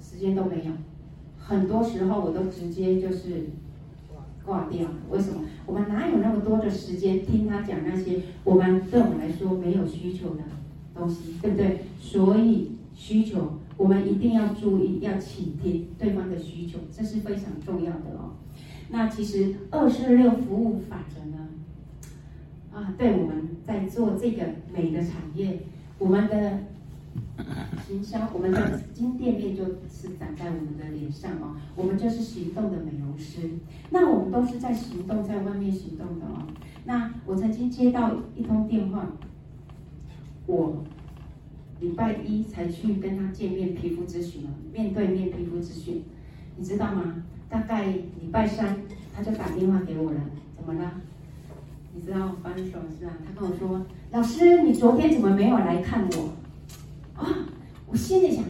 [0.00, 0.72] 时间都没有，
[1.38, 3.50] 很多时候我都直接就是
[4.42, 4.88] 挂掉。
[5.10, 5.42] 为什么？
[5.66, 10.42] 我们哪有那么多的时间听他讲那些我们对我们来说没有需求的
[10.94, 11.80] 东西，对不对？
[12.00, 13.58] 所以需求。
[13.76, 18.32] 我们一定要注意，要倾听对方的需求，这是非常重要的哦。
[18.88, 21.48] 那其实二四六服务法则呢，
[22.72, 25.60] 啊，对我们在做这个美的产业，
[25.98, 26.58] 我们的
[27.86, 33.50] 行销，我们的金店面就是长在我们的脸上哦，我们就是行动的美容师。
[33.90, 36.46] 那我们都是在行动，在外面行动的哦。
[36.84, 39.06] 那我曾经接到一通电话，
[40.46, 40.84] 我
[41.80, 46.02] 礼拜一才去跟他见面皮肤咨询哦，面对面皮肤咨询，
[46.56, 47.24] 你知道吗？
[47.48, 48.80] 大概礼拜三
[49.14, 50.20] 他就打电话给我了，
[50.56, 51.00] 怎么了？
[51.94, 53.12] 你知道发生什么事啊？
[53.24, 56.30] 他跟我说：“老师，你昨天怎么没有来看我？”
[57.22, 57.46] 啊！
[57.86, 58.42] 我心里想，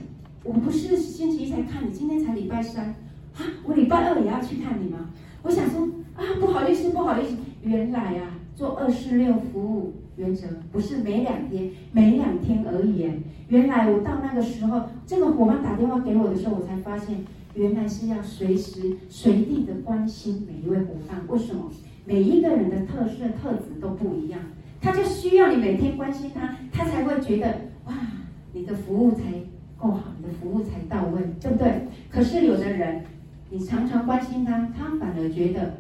[0.45, 2.95] 我不是星期一才看你，今天才礼拜三，
[3.35, 3.43] 啊！
[3.65, 5.11] 我礼拜二也要去看你吗？
[5.43, 5.81] 我想说
[6.15, 13.11] 啊，不好意思，不好意思，原来啊，做二四六服务原则不是每两天，每两天而已。
[13.49, 17.25] 原来我到那个时候，这个伙伴打电话给我的时候，我才发现，
[17.57, 21.23] 原来是要随时随地的关心每一位伙伴。
[21.27, 21.73] 为什么？
[22.05, 24.39] 每一个人的特色特质都不一样，
[24.81, 27.47] 他就需要你每天关心他，他才会觉得
[27.87, 27.95] 哇。
[28.53, 29.21] 你的服务才
[29.77, 31.87] 够好，你的服务才到位，对不对？
[32.11, 33.05] 可是有的人，
[33.51, 35.75] 你常常关心他，他反而觉得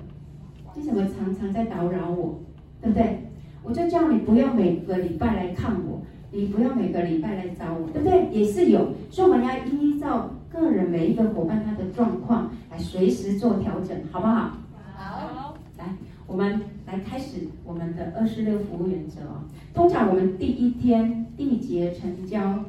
[0.74, 2.38] 你怎么常常在打扰我，
[2.82, 3.22] 对不对？
[3.62, 8.28] 我就叫你不要每个礼拜来看我，你不要每个礼拜来找我，对不对？
[8.30, 14.52] 也是有，所以我们要依照个人每一个伙伴他的状况来随时做调整，好不好？
[14.94, 15.86] 好，来，
[16.26, 19.44] 我们来开始我们的二四六服务原则哦。
[19.74, 21.24] 通常我们第一天。
[21.36, 22.64] 缔结成交，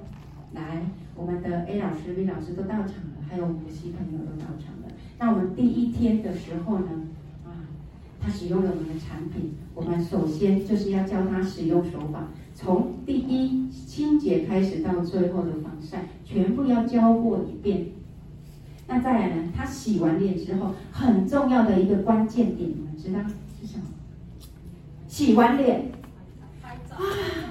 [0.51, 0.81] 来，
[1.15, 4.93] 我们的 A 老师、B 老师都到场了，还有我们的新朋友都到场了。
[5.17, 6.89] 那我们第一天的时候呢，
[7.45, 7.63] 啊，
[8.19, 17.85] 他使用了我们的产品，我们首先就是要教他使用手法，从第一清洁开始到最后的防晒，全部要教过一遍。
[18.85, 23.19] 那再来呢，他洗完脸之后，很重要的一个关键点，你们知道
[23.61, 23.85] 是什么？
[25.17, 25.91] 洗完脸。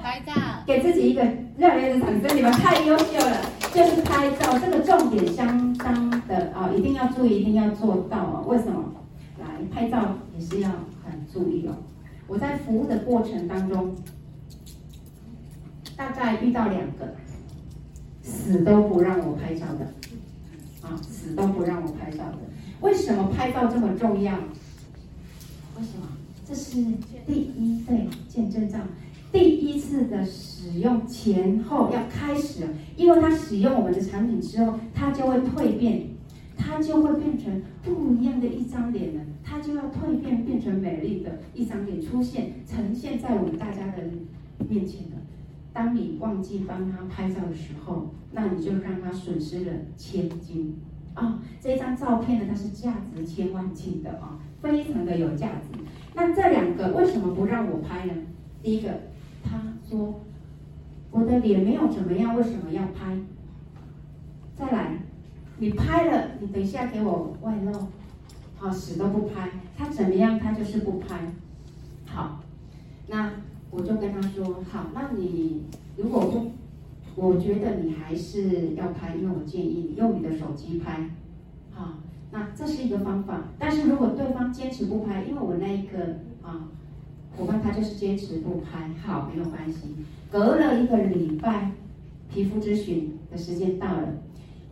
[0.00, 0.33] 拍照，
[0.64, 1.24] 给自己一个
[1.59, 2.37] 热烈的掌声！
[2.37, 3.40] 你们太优秀了，
[3.74, 8.44] 就是拍照这个重点相当的啊，一定要注意，一定要做到哦。
[8.46, 8.85] 为什么？
[9.40, 10.70] 来拍照也是要
[11.05, 11.74] 很注意哦。
[12.29, 13.96] 我在服务的过程当中，
[15.96, 17.16] 大概遇到两个
[18.22, 19.92] 死都不让我拍照的
[20.87, 22.38] 啊，死都不让我拍照的。
[22.81, 24.35] 为什么拍照这么重要？
[25.76, 26.07] 为什么？
[26.47, 26.77] 这是
[27.27, 28.79] 第一对见证照。
[29.33, 36.07] 第一次的使用前后要开始了，因为他使用我们的产品之后，他就会蜕变，
[36.57, 44.05] 他就会变成不一样的一张脸了，他就要蜕变变成美丽的一张脸出现，呈现在我们大家的
[44.69, 45.17] 面前了。
[45.73, 50.77] 当你忘记帮他拍照的时候，那你就让他损失了千金
[51.15, 55.79] 啊、这张照片呢，它是价值千万金的啊、非常的有价值。
[56.16, 58.12] 那这两个为什么不让我拍呢？
[58.62, 58.88] 第一个。
[59.44, 60.22] 他说
[61.12, 63.16] ：“我的脸没有怎么样，为什么要拍？
[64.57, 64.98] 再来，
[65.59, 67.87] 你拍了，你等一下给我外露，
[68.57, 69.50] 好，死都不拍。
[69.79, 71.20] 他怎么样，他就是不拍。
[72.07, 72.40] 好，
[73.07, 73.35] 那
[73.70, 75.62] 我就跟他说：好，那你
[75.96, 76.50] 如果不，
[77.14, 81.09] 我觉得你还是要拍，因为我建议你用你的手机拍。
[81.70, 81.98] 好，
[82.37, 83.44] 那这是一个方法。
[83.59, 86.68] 但是如果对方坚持不拍，因为我那一个啊。”
[87.38, 89.94] 伙伴他就是坚持不拍，好，没有关系。
[90.33, 91.70] 隔了一个礼拜，
[92.33, 94.09] 皮肤咨询的时间到了，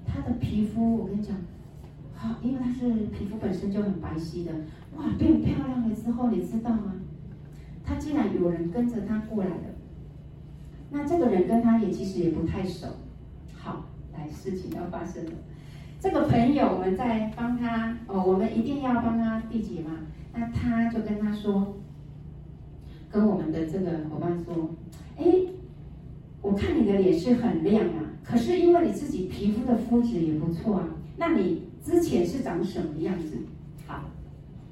[0.07, 1.37] 他的皮肤我跟你讲，
[2.15, 4.53] 好，因为他是皮肤本身就很白皙的，
[4.97, 6.95] 哇，变漂亮了之后，你知道吗？
[7.85, 9.75] 他竟然有人跟着他过来了，
[10.91, 12.87] 那这个人跟他也其实也不太熟，
[13.55, 15.33] 好，来，事情要发生了，
[16.05, 19.93] 这个朋友我们在帮他哦，我们一定要帮他缔结嘛，
[20.35, 21.79] 那他就跟他说。
[23.11, 24.69] 跟我们的这个伙伴说，
[25.17, 25.25] 哎，
[26.43, 33.39] 我看你的脸是很亮啊，可是因为你自己皮肤的肤质也不错啊，那你之前是长什么样子？
[33.87, 34.03] 好，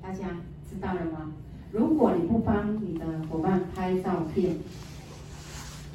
[0.03, 0.27] 大家
[0.69, 1.33] 知道了吗？
[1.71, 4.55] 如果你不帮你的伙伴拍照片，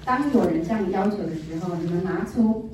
[0.03, 2.69] 当有人这样要求的时候，你们拿出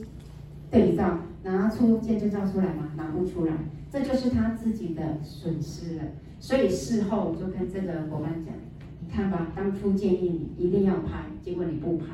[0.72, 2.92] 对照，拿出见证照出来吗？
[2.96, 3.54] 拿不出来，
[3.92, 6.04] 这就是他自己的损失了。
[6.40, 8.54] 所以事后就跟这个伙伴讲。
[9.00, 12.06] 你看吧，当初建议你一定要拍，结果你不拍，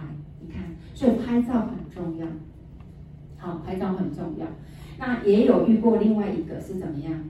[0.42, 0.64] 你看，
[0.94, 2.28] 所以拍照很重要。
[3.38, 4.48] 好，拍照很重要。
[4.98, 7.30] 那也有遇过另外一个是怎么样？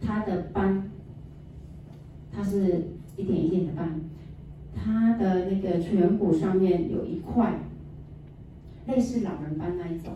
[0.00, 0.90] 他的斑，
[2.30, 4.00] 他是一点一点的斑，
[4.74, 7.54] 他的那个颧骨上面有一块
[8.86, 10.12] 类似老人斑那一种，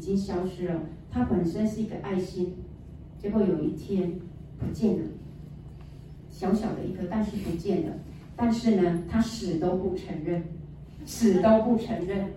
[0.00, 0.80] 已经消失了。
[1.12, 2.54] 它本身是一个爱心，
[3.18, 4.14] 结果有一天
[4.58, 5.04] 不见了。
[6.30, 7.92] 小小的一颗，但是不见了。
[8.34, 10.42] 但是呢，他死都不承认，
[11.04, 12.30] 死都不承认。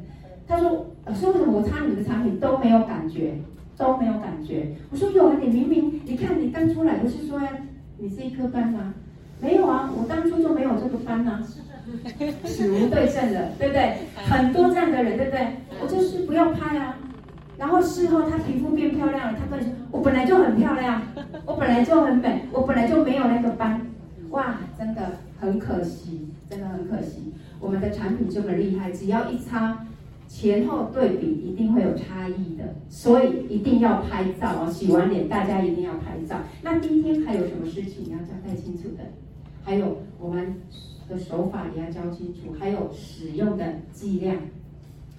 [0.46, 3.36] 他说，老师为什么我擦你们的产品都没有感觉，
[3.78, 4.76] 都没有感觉？
[4.92, 7.50] 我说有啊，你明明你看你刚出来不是说呀，
[7.98, 8.94] 你是一颗斑吗？
[9.40, 11.42] 没有啊，我当初就没有这个斑啊，
[12.44, 14.00] 死无对证的，对不对？
[14.26, 15.48] 很多这样的人，对不对？
[15.82, 16.98] 我就是不要拍啊，
[17.64, 21.02] 然后事后她皮肤变漂亮了，她跟你说，我本来就很漂亮，
[21.46, 23.80] 我本来就很美，我本来就没有那个斑，
[24.32, 29.86] 哇，真的很可惜，真的很可惜，我们的产品这么厉害，只要一擦。
[30.28, 34.70] 前后对比一定会有差异的，所以一定要拍照哦。
[34.70, 36.36] 洗完脸大家一定要拍照。
[36.64, 39.04] 那第一天还有什么事情要交代清楚的？
[39.64, 40.56] 还有我们
[41.08, 44.36] 的手法也要教清楚，还有使用的剂量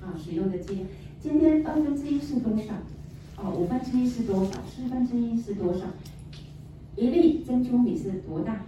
[0.02, 0.86] 啊，使用的剂量。
[1.24, 2.74] 今天二分之一是多少？
[3.38, 4.50] 哦，五分之一是多少？
[4.68, 5.86] 四分之一是多少？
[6.96, 8.66] 一粒珍珠米是多大？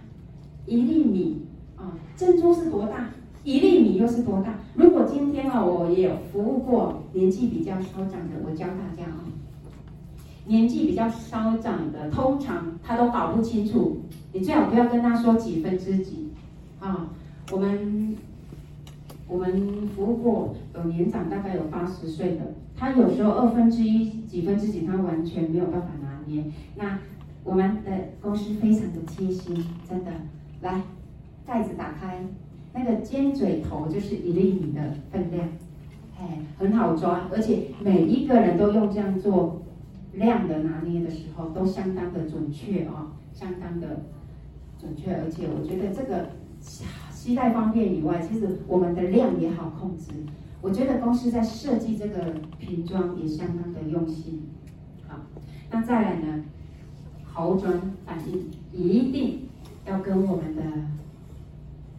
[0.65, 1.43] 一粒米
[1.75, 3.11] 啊，珍珠是多大？
[3.43, 4.55] 一粒米又是多大？
[4.73, 9.21] 如果今天啊，我也有服务过年纪比较稍长的，我教大家啊，
[10.47, 13.97] 年纪比较稍长的，通常他都搞不清楚，
[14.33, 16.29] 你最好不要跟他说几分之几
[16.79, 17.11] 啊。
[17.51, 18.17] 我们
[19.27, 26.45] 我们服务过有年长，大概有八十岁的，他有时候二分之一、几分之几，他完全没有办法拿捏。
[26.75, 26.99] 那
[27.43, 30.11] 我们的公司非常的贴心，真的，
[30.61, 30.81] 来，
[31.45, 32.19] 盖子打开。
[32.73, 35.47] 那个尖嘴头就是一粒米的分量，
[36.19, 39.61] 哎，很好抓，而且每一个人都用这样做
[40.13, 44.03] 量的拿捏的时候，都相当的准确哦，相当的
[44.79, 46.29] 准确，而且我觉得这个
[47.27, 50.13] 携带方便以外，其实我们的量也好控制。
[50.61, 54.43] 我觉得公司在设计这个瓶装也相当的用心。
[55.05, 55.17] 好，
[55.69, 56.45] 那再来呢，
[57.25, 59.41] 好转反应一定
[59.85, 60.61] 要跟我们的。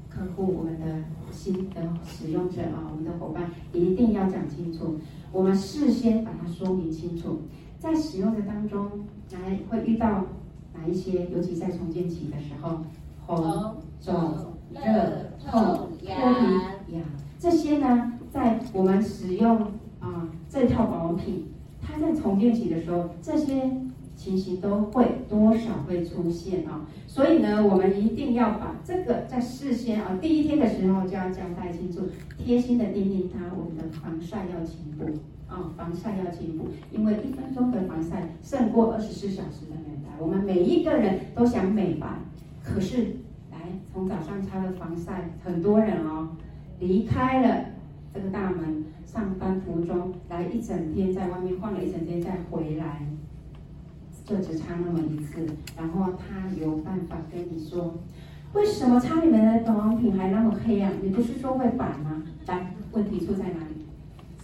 [0.08, 4.96] 客户，我们的新的使用者啊，我们的伙伴一定要讲清楚。
[5.30, 7.42] 我们事先把它说明清楚，
[7.78, 10.24] 在使用的当中，来会遇到
[10.74, 11.28] 哪一些？
[11.30, 12.80] 尤其在重建期的时候，
[13.26, 14.80] 红、肿、热、
[15.38, 17.02] 痛、脱皮、痒，
[17.38, 19.60] 这些呢，在我们使用
[20.00, 21.46] 啊这套保养品，
[21.80, 23.70] 它在重建期的时候，这些。
[24.18, 32.00] 情形都会多少会出现啊，所以呢，我们一定要把这个在事先啊第一天的时候就要交代清楚，
[32.36, 35.04] 贴心的叮咛他，我们的防晒要勤补
[35.46, 40.10] 啊，防晒要勤补，因为一分钟的防晒胜过二十四小时的美白。
[40.18, 42.08] 我们每一个人都想美白，
[42.64, 43.18] 可是
[43.92, 46.28] 从早上擦了防晒，很多人哦
[46.80, 47.64] 离开了
[48.12, 53.06] 这个大门，上班途中来一整天在外面晃了一整天再回来。
[54.24, 57.94] 就只擦那么一次，然后他有办法跟你说，
[58.52, 60.92] 为什么擦你们的保养品还那么黑啊？
[61.02, 62.22] 你不是说会白吗？
[62.46, 63.86] 来，问题出在哪里？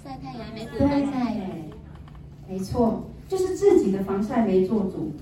[0.03, 1.37] 晒太阳没对，晒
[2.49, 5.13] 没错，就是自己的防晒没做足。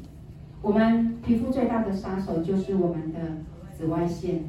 [0.60, 3.18] 我们皮肤最大的杀手就是我们的
[3.76, 4.44] 紫外线，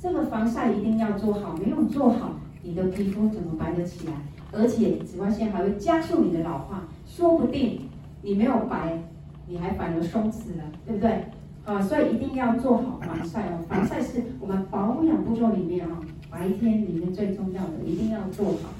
[0.00, 4.12] 这个防晒一定要做好，没有做好，你的皮肤怎么白得起来？
[4.52, 7.80] 而且紫外线还会加速你的老化，说不定
[8.22, 8.98] 你没有白。
[9.46, 11.26] 你还反而松弛了，对不对？
[11.66, 13.62] 啊，所以一定要做好防晒哦。
[13.68, 16.00] 防晒是我们保养步骤里面啊，
[16.30, 18.70] 白天里面最重要的，一定要做好。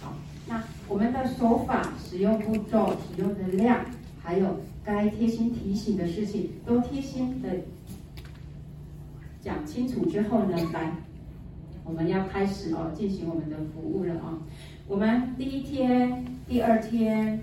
[0.00, 0.14] 好，
[0.48, 3.78] 那我们的手法、使用步骤、使用的量，
[4.20, 7.48] 还有该贴心提醒的事情，都贴心的
[9.42, 10.92] 讲清楚之后呢，来，
[11.84, 14.38] 我们要开始哦，进行我们的服务了啊。
[14.86, 17.42] 我们第一天、第二天。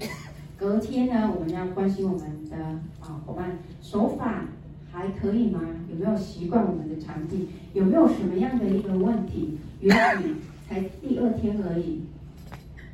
[0.57, 2.57] 隔天呢，我们要关心我们的
[2.99, 4.43] 啊伙伴手法
[4.91, 5.61] 还可以吗？
[5.89, 7.47] 有没有习惯我们的产品？
[7.73, 9.57] 有没有什么样的一个问题？
[9.79, 10.35] 也许
[10.67, 12.01] 才第二天而已，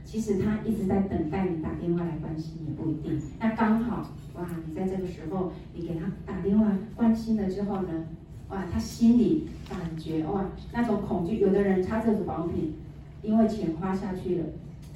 [0.04, 3.20] 其实他一直在等待你打电话来关心，也不一定。
[3.40, 8.06] 那刚好哇，你在这个时候，你给他打电话关心了之后呢，
[8.50, 11.40] 哇，他心里感觉哇那种恐惧。
[11.40, 12.74] 有的人擦这个保养品，
[13.22, 14.46] 因为钱花下去了。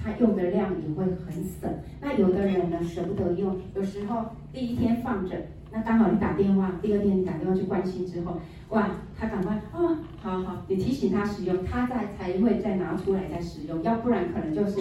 [0.02, 1.70] 他用的量也会很省，
[2.00, 5.36] 那有的人呢舍不得用，有时候第一天放着，
[5.74, 8.40] 那刚好你打电话，第二天你打电话去关心之后，
[8.70, 14.80] 哇，他赶快、哦，好好，你提醒他使用，他再才会再拿出来再使用，要不然可能就是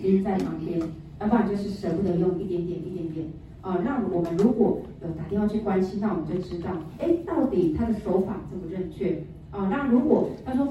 [0.00, 0.78] 拎在旁边，
[1.18, 3.26] 要不然就是舍不得用一点点一点点，
[3.62, 10.66] 呃，那我们如果有打电话去关心，那我们就知道，哎，到底他的手法正不正确，啊、那如果他说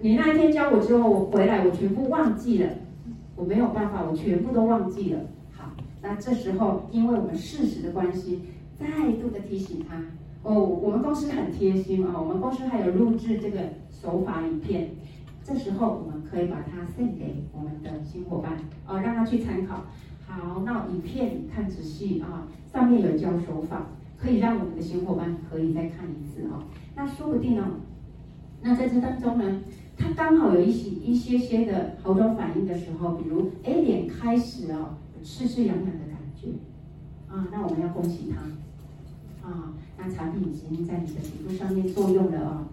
[0.00, 2.70] 你那一天教我之后，我回来我全部忘记了。
[3.36, 5.20] 我没有办法，我全部都忘记了。
[5.52, 5.68] 好，
[6.00, 8.40] 那这时候因为我们事实的关系，
[8.78, 8.86] 再
[9.20, 9.96] 度的提醒他。
[10.44, 14.88] 哦，我们公司很贴心啊，我们公司还有录制这个手法影片，
[15.42, 18.52] 这时候我们可以把它献给我们的新伙伴，
[18.86, 19.82] 哦，让他去参考。
[20.26, 23.86] 好，那影片看仔细啊，上面有教手法，
[24.18, 26.64] 可以让我们的新伙伴可以再看一次啊。
[26.96, 27.64] 那说不定呢，
[28.62, 29.60] 那在这当中呢，
[29.96, 36.48] 他刚好有一些一些些的好转反应的时候，比如哎脸开始哦，刺刺痒痒的感觉
[37.28, 42.68] 啊，那我们要恭喜他啊，那产品已经在你的皮肤上面作用了啊。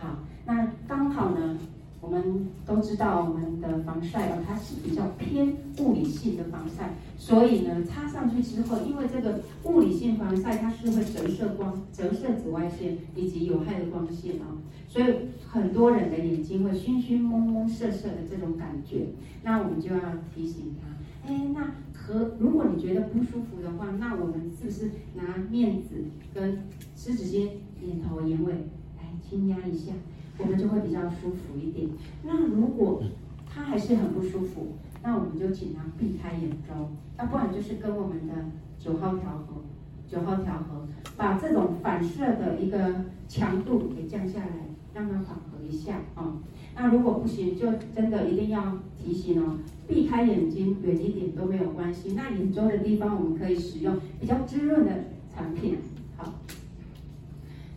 [0.00, 1.56] 好，那刚好呢。
[2.04, 14.52] 我们都知道，我们的防晒哦，它是比较偏物理性的防晒，所以呢，擦上去之后，因为这个物理性防晒它是会折射光、折射紫外线以及有害的光线啊，
[14.86, 15.06] 所以
[15.46, 19.06] 很多人的眼睛会熏熏蒙蒙、涩涩的这种感觉。
[19.42, 20.00] 那我们就要
[20.34, 26.58] 提醒他，哎，那可如果你觉得不舒服的话，那我们是不是拿面纸跟
[26.94, 27.48] 湿纸巾、
[27.80, 28.52] 眼头、眼尾
[28.98, 29.92] 来轻压一下？
[30.38, 31.88] 我们就会比较舒服一点。
[32.24, 33.02] 那如果
[33.46, 38.34] 他还是很不舒服，那我们就尽量避开眼周，要不然就是跟我们的
[38.78, 39.62] 九号调和，
[40.08, 44.50] 九号调和，把这种反射的一个强度给降下来，
[44.92, 46.38] 让它缓和一下啊。
[46.74, 52.14] 那如果不行，就真的一定要提醒哦，避开眼睛远一点都没有关系。
[52.14, 55.78] 那眼周的地方，我们可以使用比较滋润的产品。
[56.16, 56.32] 好，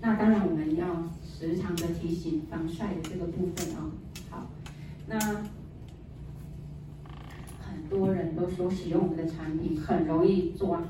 [0.02, 0.88] 那当然我们要。
[1.40, 3.92] 时常的提醒防晒的这个部分啊，
[4.32, 4.48] 好，
[5.08, 5.20] 那
[7.60, 10.82] 很多人都说使用我们的产品很容易抓，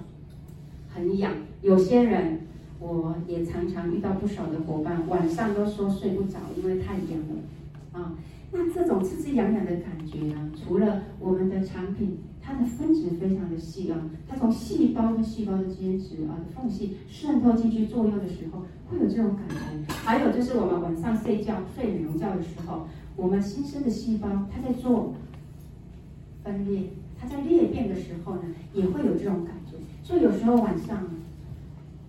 [0.88, 1.34] 很痒。
[1.62, 2.40] 有些人
[2.80, 8.16] 我也常常遇到不少的伙伴晚上都说睡不着，因为太痒了啊。
[8.54, 12.20] 那这种刺刺痒痒的感觉呢，除了我们的产品。
[12.48, 19.94] 它的分子非常的细啊，它从细胞跟细胞的间质啊的缝隙渗透进去作用的时候，会有这种感觉。
[19.94, 22.88] 还有就是我们晚上睡觉睡美容觉的时候，
[23.18, 25.14] 我们新生的细胞它在做
[26.42, 26.84] 分裂，
[27.20, 28.44] 它在裂变的时候呢，
[28.74, 29.76] 也会有这种感觉。
[30.02, 31.06] 所以有时候晚上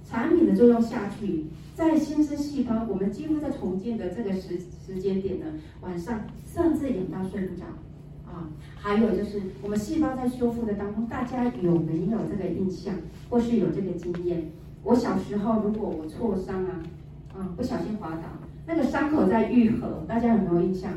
[0.09, 5.47] 产品的作用下去，在新生细胞我们几乎在重建的这个时时间点呢，
[5.80, 7.64] 晚上甚至痒到睡不着。
[8.39, 12.95] 啊，还有就是我们细胞在修复的当中，大家有没有这个印象，
[13.28, 14.51] 或是有这个经验？
[14.84, 16.80] 我小时候如果我挫伤啊，
[17.36, 18.22] 啊不小心滑倒，
[18.66, 20.93] 那个伤口在愈合，大家有没有印象？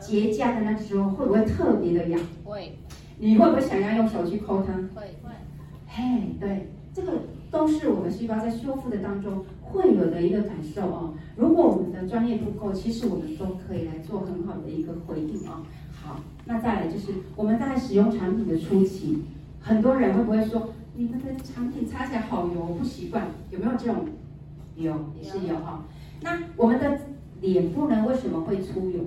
[0.00, 2.20] 结痂的那时候会不会特别的痒？
[2.44, 2.78] 会。
[3.18, 4.74] 你会不会想要用手去抠它？
[4.94, 5.30] 会会。
[5.88, 7.14] 嘿，对，这个
[7.50, 11.14] 都是我们细胞在修复的当中会有的一个感受哦。
[11.34, 15.62] 如果我们的专业不够，其实我们都可以来做很好的一个回应啊。
[16.08, 19.24] 好，那再来就是我们在使用产品的初期，
[19.60, 24.06] 很多人会不会说，你们的产品擦起来好油，我不习惯，有没有这种？
[24.74, 25.84] 有，也是有哈。
[26.22, 26.98] 那我们的
[27.42, 29.04] 脸部呢，为什么会出油？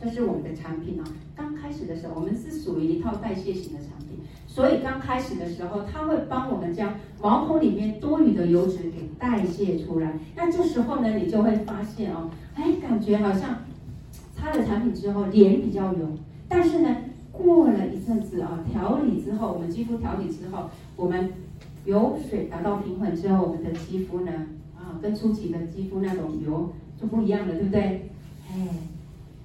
[0.00, 1.02] 就是我们的产品呢，
[1.34, 10.12] 刚开始的时候，我们是属于一套代谢型的产品，所以刚开始的时候，它会帮我们将毛孔里面多余的油脂给代谢出来。
[10.36, 13.58] 那这时候呢，你就会发现哦，哎，感觉好像。
[14.44, 16.06] 擦了产品之后，脸比较油，
[16.50, 16.94] 但是呢，
[17.32, 21.30] 过了一阵子啊，调理之后，我们肌肤调理之后，我们
[21.86, 24.30] 油水达到平衡之后，我们的肌肤呢，
[24.76, 28.10] 啊，跟初期的肌肤那种油就不一样了，对不对？
[28.52, 28.68] 哎，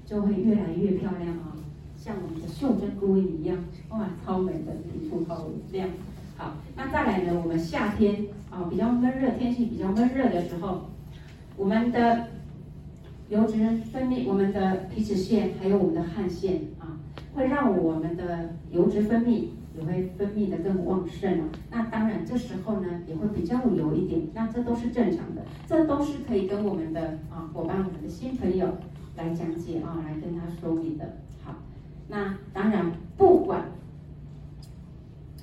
[0.06, 1.56] 就会越来越漂亮啊，
[1.96, 3.58] 像我们的袖珍姑娘一样，
[3.92, 5.88] 哇，超美的皮肤好亮。
[6.36, 10.90] 好，那再来呢，我们夏天啊，比较闷热，天气比较闷热的时候，
[11.56, 12.28] 我们的。
[13.30, 13.58] 油脂
[13.92, 16.98] 分泌，我们的皮脂腺还有我们的汗腺啊，
[17.36, 21.50] 会让我们的油脂分泌也会分泌的更旺盛啊。
[21.70, 28.68] 那当然这时候呢也会比较油一点，那这都是正常的，这都是可以跟我们的啊伙伴、我们的新朋友
[29.16, 31.18] 来讲解啊，来跟他说明的。
[31.44, 31.56] 好，
[32.08, 33.66] 那当然不管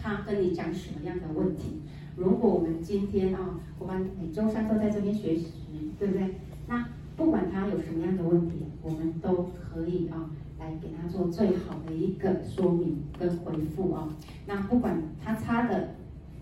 [0.02, 1.82] 他跟你讲什么样的问题，
[2.16, 5.52] 如果我们今天啊，我们每周三都在这边学习，
[6.00, 6.34] 对不对？
[6.66, 6.84] 那
[7.16, 14.08] 不管他有什么样的问题，我们都可以啊来给他做最好的一个说明跟回复啊。
[14.46, 15.94] 那不管他擦的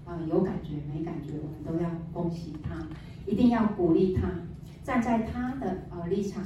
[0.05, 2.87] 啊有感觉没感觉，我们都要恭喜他，
[3.25, 4.29] 一定要鼓励他，
[4.83, 6.43] 站在他的啊立场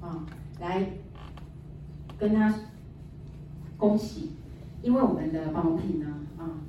[0.00, 0.26] 啊
[0.60, 0.90] 来
[2.18, 2.54] 跟他
[3.78, 4.32] 恭喜，
[4.82, 6.60] 因为我们的保养品呢啊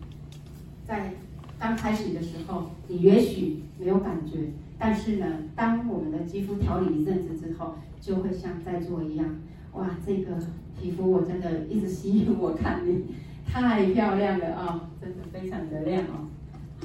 [0.86, 1.14] 在
[1.60, 4.50] 刚开始的时候，你也许没有感觉。
[4.78, 9.26] 但是呢，当我们的肌肤调理一阵子之后，就会像在座一样，
[9.74, 10.38] 哇，这个
[10.80, 13.06] 皮肤我真的一直吸引我看你，
[13.46, 16.28] 太漂亮了啊、哦，真的非常的亮哦。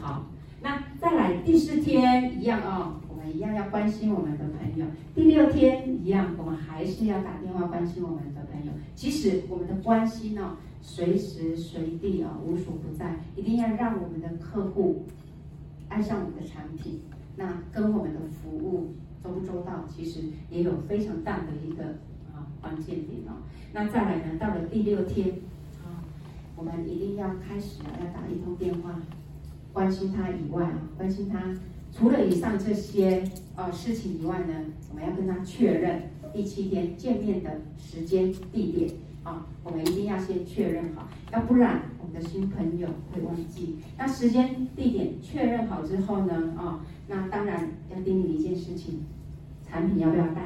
[0.01, 0.27] 好，
[0.63, 4.87] 那再来第四天一样啊、哦，我们一样要关心我们的朋友。
[5.15, 8.73] 第六天一样，我们还是要打电话关心我们的朋友。
[8.95, 15.07] 即使我们的关心呢，随时随地啊无所不在，一定要让我们的客户
[15.89, 17.01] 爱上我们的产品。
[17.41, 18.93] 那跟我们的服务
[19.25, 20.21] 周不周到，其实
[20.51, 21.85] 也有非常大的一个
[22.35, 23.41] 啊关键点哦。
[23.73, 25.39] 那再来呢，到了第六天
[25.83, 26.05] 啊，
[26.55, 29.01] 我们一定要开始要打一通电话，
[29.73, 31.57] 关心他以外啊，关心他
[31.91, 33.25] 除了以上这些
[33.57, 34.55] 啊事情以外呢，
[34.91, 38.91] 我们要跟他确认第七天见面的时间地点
[39.31, 43.77] 啊，我们一定要先确认好，要不然我们的新朋友会忘记。
[43.97, 49.05] 那时间地点确认好之后呢，啊，那当然要叮咛一件事情，
[49.65, 50.43] 产品要不要带？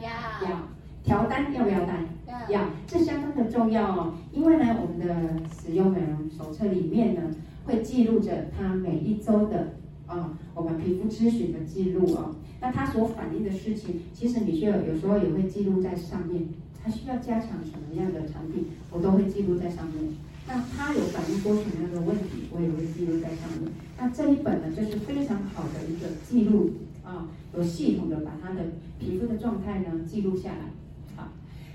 [0.00, 0.48] 要。
[0.48, 0.68] 要。
[1.04, 2.04] 调单要不要带？
[2.26, 4.14] 要，要，这相当的重要哦。
[4.32, 7.20] 因为呢，我们的使用美容手册里面呢，
[7.64, 9.74] 会记录着他每一周的
[10.06, 12.36] 啊、哦，我们皮肤咨询的记录哦。
[12.60, 16.46] 那他所反映的事情，其实你需要有时候也会记录在上面。
[16.82, 20.14] 他需要加强什么样的产品，我都会记录在上面。
[20.48, 23.70] 那他有反映过什么样的问题，我也会记录在上面。
[23.98, 26.72] 那这一本呢，就是非常好的一个记录
[27.04, 28.64] 啊、有系统的把他的
[28.98, 30.72] 皮肤的状态呢记录下来。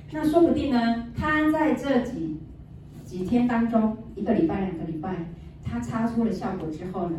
[0.10, 2.38] 那说不定呢，他在这几
[3.04, 5.28] 几天当中，一个礼拜、两个礼拜，
[5.66, 7.18] 他擦出了效果之后呢，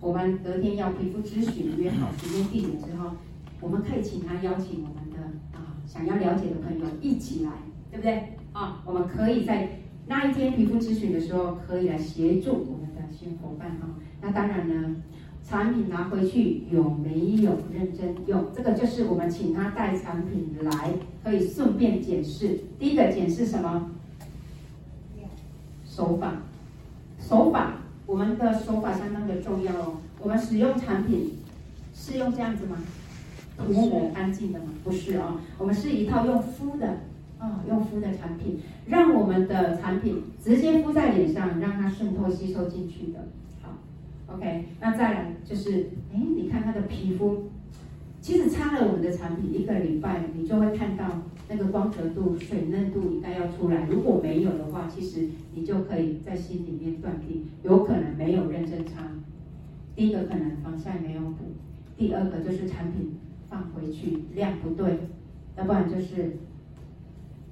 [0.00, 3.10] 我们隔天要皮肤咨询约好时间地点之后，
[3.60, 5.01] 我们可以请他邀请我们
[5.86, 7.50] 想要了解的朋友一起来，
[7.90, 8.34] 对不对？
[8.52, 9.68] 啊，我们可以在
[10.06, 13.88] 那一天皮肤咨询的时候，可以来协助我们的新伙伴哈。
[14.20, 14.96] 那当然呢。
[15.44, 18.46] 产品拿回去有没有认真用？
[18.54, 20.92] 这个就是我们请他带产品来，
[21.24, 22.60] 可以顺便检视。
[22.78, 23.90] 第一个检视什么？
[25.84, 26.42] 手法，
[27.18, 27.74] 手法，
[28.06, 29.96] 我们的手法相当的重要哦。
[30.20, 31.32] 我们使用产品
[31.92, 32.76] 是用这样子吗？
[33.66, 34.66] 涂抹干净的吗？
[34.84, 36.98] 不是哦，我们是一套用敷的
[37.38, 43.28] 啊，用敷的产品，让我们的产品直接敷在脸上，让它渗透吸收进去的。
[43.62, 43.76] 好
[44.34, 47.44] OK，那再来就是，哎，你看他的皮肤，
[48.20, 51.04] 其实擦了我们的产品一个礼拜，你就会看到
[51.48, 53.86] 那个光泽度、水嫩度应该要出来。
[53.90, 59.02] 如果没有的话，其实你就可以在心里面断定，有可能没有认真擦。
[59.94, 61.52] 第一个可能防晒没有补，
[61.98, 63.12] 第二个就是产品
[63.52, 65.00] 放回去量不对，
[65.58, 66.38] 要不然就是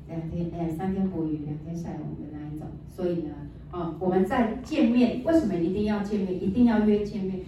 [0.08, 2.66] 两天哎三天捕鱼两天晒网的那一种。
[2.88, 3.34] 所以呢。
[3.70, 6.42] 啊，我们在见面，为什么一定要见面？
[6.42, 7.42] 一定要约见面。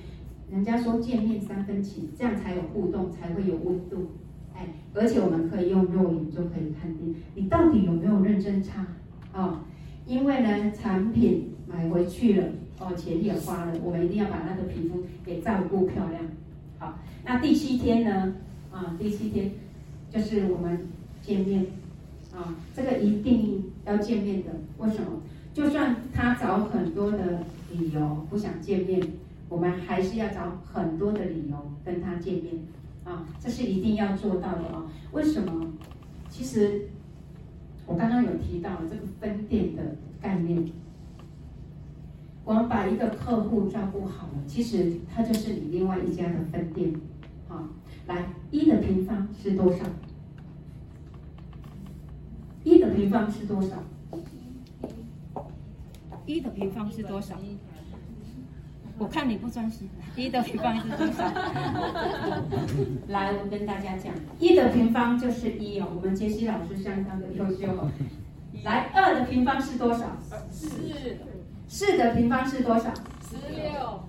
[0.48, 4.12] 人家说见面三分情，这样才有互动，才会有温度。
[4.54, 8.86] 哎，而且我们可以用肉眼就可以看定你到底有没有认真擦。
[9.32, 9.64] 啊，
[10.06, 12.46] 因为呢，产品买回去了，
[12.78, 16.22] 哦，钱也花了，我们一定要把那个皮肤给照顾漂亮。
[16.82, 18.34] 好，那第七天呢？
[18.72, 19.52] 啊，第七天
[20.10, 20.88] 就是我们
[21.22, 21.64] 见面。
[22.34, 25.20] 啊，这个一定要见面的，为什么？
[25.54, 29.00] 就算他找很多的理由不想见面，
[29.48, 32.54] 我们还是要找很多的理由跟他见面
[33.04, 34.90] 啊，这是一定要做到的哦。
[35.12, 35.72] 为什么？
[36.28, 36.88] 其实
[37.86, 39.82] 我刚刚有提到这个分店的
[40.20, 40.64] 概念，
[42.44, 46.92] 我们把一个客户照顾好了，其实他就是你另外一家的分店。
[47.48, 47.62] 好，
[48.06, 49.78] 来，一的平方是多少？
[52.64, 53.76] 一的平方是多少？
[56.26, 57.36] 一的平方是多少？
[58.98, 59.88] 我看你不专心。
[60.16, 61.24] 一的平方是多少？
[63.08, 65.86] 来，我跟大家讲，一的平方就是一哦。
[65.94, 67.90] 我们杰西老师相当的优秀哦。
[68.64, 70.16] 来，二的平方是多少？
[70.50, 70.80] 四。
[71.72, 72.92] 四的平方是多少？
[73.30, 74.04] 十六。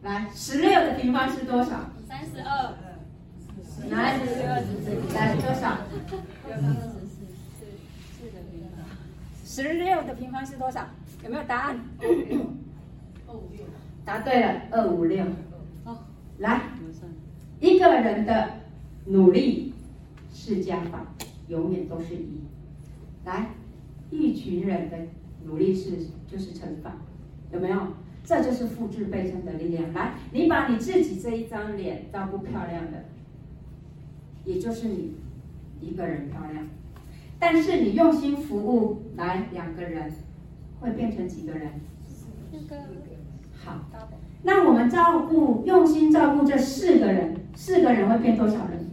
[0.00, 1.90] 来，十六的平方是多少？
[2.08, 2.74] 三十二。
[3.90, 4.18] 来，
[5.14, 5.76] 来多少？
[9.44, 10.86] 十六的平方是多少？
[11.22, 11.78] 有没有答案？
[12.00, 12.08] 二
[13.34, 13.66] 五六。
[14.06, 15.22] 答对了，二五六。
[15.84, 16.06] 好，
[16.38, 16.62] 来，
[17.60, 18.52] 一个人的
[19.04, 19.74] 努力
[20.32, 21.04] 是加法，
[21.48, 22.40] 永远都是一。
[23.26, 23.50] 来，
[24.10, 24.96] 一群人的
[25.44, 25.90] 努力是
[26.30, 26.92] 就是乘法，
[27.52, 27.78] 有没有？
[28.24, 29.92] 这就是复制倍增的力量。
[29.92, 33.04] 来，你把你自己这一张脸照顾漂亮的，
[34.44, 35.14] 也就是你
[35.80, 36.66] 一个人漂亮。
[37.38, 40.12] 但是你用心服务，来两个人。
[40.80, 41.72] 会变成几个人？
[42.08, 42.74] 四个。
[43.62, 43.86] 好，
[44.42, 48.86] 那我们照顾，用心照顾这四个人，四个人会变多少人？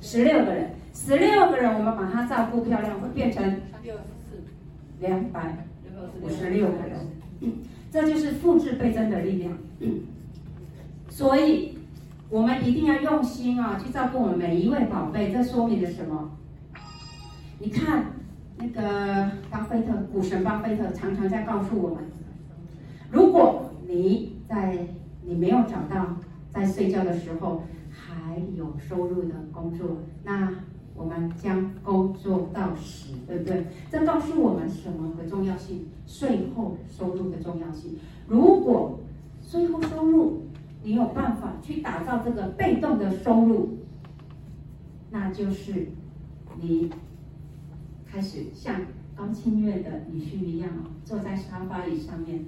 [0.00, 0.70] 十六个人。
[0.94, 3.60] 十六个人，我们把它照顾漂亮，会变成
[5.00, 5.66] 两百
[6.20, 6.98] 五十六个人。
[7.40, 7.52] 嗯，
[7.90, 9.56] 这就是复制倍增的力量。
[9.80, 10.00] 嗯，
[11.08, 11.78] 所以
[12.28, 15.32] 我们一定要用心啊，去照顾我们每一位宝贝。
[15.32, 16.30] 这说明了什么？
[17.60, 18.06] 你看
[18.56, 22.04] 那个巴菲特，股神巴菲特常常在告诉我们：
[23.10, 24.86] 如果你在
[25.22, 26.16] 你没有找到
[26.50, 30.52] 在睡觉的时候还有收入的工作，那
[30.98, 33.64] 我们将工作到死，对不对？
[33.88, 35.86] 这告诉我们什么的重要性？
[36.06, 37.96] 税后收入的重要性。
[38.26, 38.98] 如果
[39.40, 40.42] 税后收入
[40.82, 43.78] 你有办法去打造这个被动的收入，
[45.10, 45.86] 那就是
[46.60, 46.90] 你
[48.04, 48.80] 开始像
[49.14, 50.68] 高清月的女婿一样
[51.04, 52.44] 坐在沙发椅上面，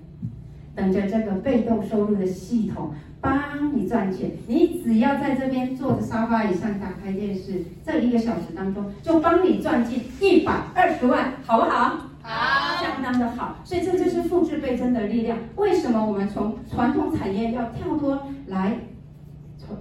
[0.75, 2.93] 等着这个被动收入的系统。
[3.21, 12.07] 帮你赚钱，你只要在这边坐着沙发椅上打开电视，这一个小时当中就帮你赚进一百二十万，好不好？
[12.23, 13.59] 好，相当的好。
[13.65, 15.37] 所以这就是复制倍增的力量。
[15.57, 18.79] 为什么我们从传统产业要跳脱来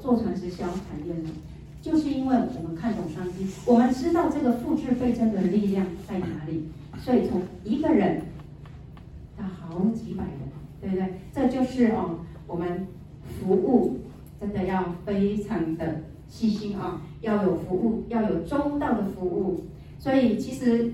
[0.02, 1.30] 做传直销产业呢？
[1.82, 6.70] 就是因为我们看懂商机，我们知道这个复制倍增的力量在哪里。
[6.98, 8.24] 所以从一个人
[9.38, 10.42] 到好几百人，
[10.82, 11.22] 对不对？
[11.34, 12.86] 这就是哦，我们。
[13.40, 14.00] 服务
[14.40, 19.66] 真的要非常的细心啊，要有服务，要有周到的服务。
[19.98, 20.92] 所以其实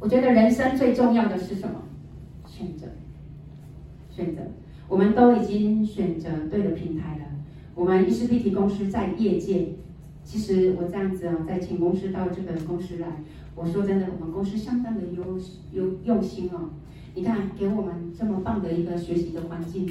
[0.00, 1.82] 我觉得人生最重要的是什么？
[2.46, 2.86] 选择，
[4.10, 4.42] 选择。
[4.88, 7.24] 我们都已经选择对的平台了。
[7.74, 9.68] 我们 ECPT 公司在业界，
[10.22, 13.08] 其实我这样子啊，在请公司到这个公司来，
[13.54, 15.38] 我说真的，我们公司相当的优
[15.72, 16.70] 优用心哦。
[17.14, 19.88] 你看，给我们这么棒的一个学习的环境。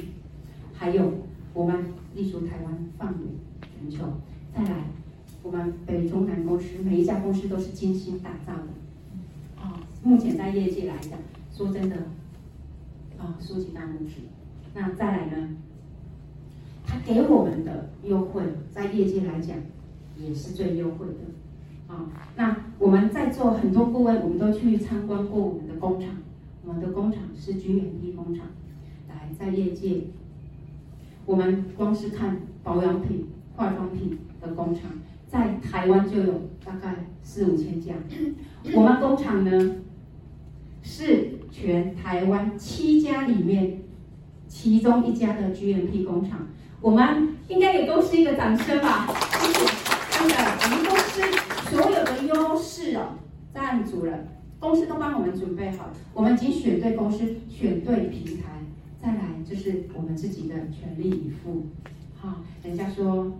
[0.72, 1.12] 还有，
[1.54, 1.84] 我们
[2.16, 3.20] 立足台湾，放眼
[3.62, 4.04] 全球。
[4.52, 4.86] 再来，
[5.42, 8.68] 我们北中南公司每一家公司都是精心打造的。
[9.62, 11.16] 啊、哦，目前在业界来讲，
[11.52, 11.96] 说真的，
[13.16, 14.22] 啊、哦，竖起大拇指。
[14.74, 15.50] 那再来呢？
[16.84, 18.42] 他给我们的优惠，
[18.72, 19.56] 在业界来讲，
[20.18, 21.94] 也是最优惠的。
[21.94, 26.10] 啊、哦，那我们在座很多顾问，我们都去参观过我们的工厂。
[26.66, 28.46] 我们的工厂是 GMP 工厂，
[29.08, 30.06] 来在业界。
[31.26, 34.82] 我们光是看保养品、化妆品的工厂，
[35.26, 36.32] 在台湾就有
[36.64, 37.94] 大概四五千家。
[38.74, 39.76] 我们工厂呢，
[40.82, 43.78] 是全台湾七家里面
[44.46, 46.46] 其中一家的 GMP 工厂。
[46.80, 49.08] 我们应该给公司一个掌声吧？
[49.40, 49.60] 谢谢，
[50.10, 51.22] 真的，我们公司
[51.70, 53.14] 所有的优势哦，
[53.54, 54.18] 站足了，
[54.58, 58.42] 公司都帮我们准备好，我们已经选对公司，选对平台。
[59.04, 61.66] 再来就是我们自己的全力以赴，
[62.18, 63.38] 好，人家说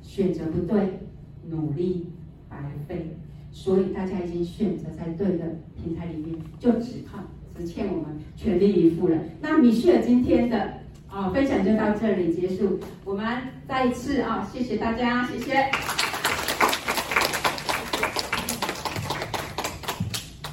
[0.00, 1.00] 选择不对，
[1.48, 2.12] 努力
[2.48, 2.56] 白
[2.86, 3.16] 费，
[3.50, 7.18] 所以大家已经选择在对的平台里面，就只靠
[7.58, 9.18] 只欠我们全力以赴了。
[9.40, 10.74] 那米歇尔今天的
[11.08, 13.26] 啊、分享就到这里结束，我们
[13.66, 15.68] 再一次啊、谢谢大家，谢谢。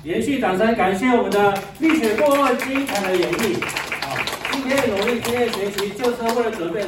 [0.03, 3.86] 连续掌声，感谢我们的蜜雪过后精彩的演绎。
[4.67, 6.83] 今天努力，今天学习，就是为了准备。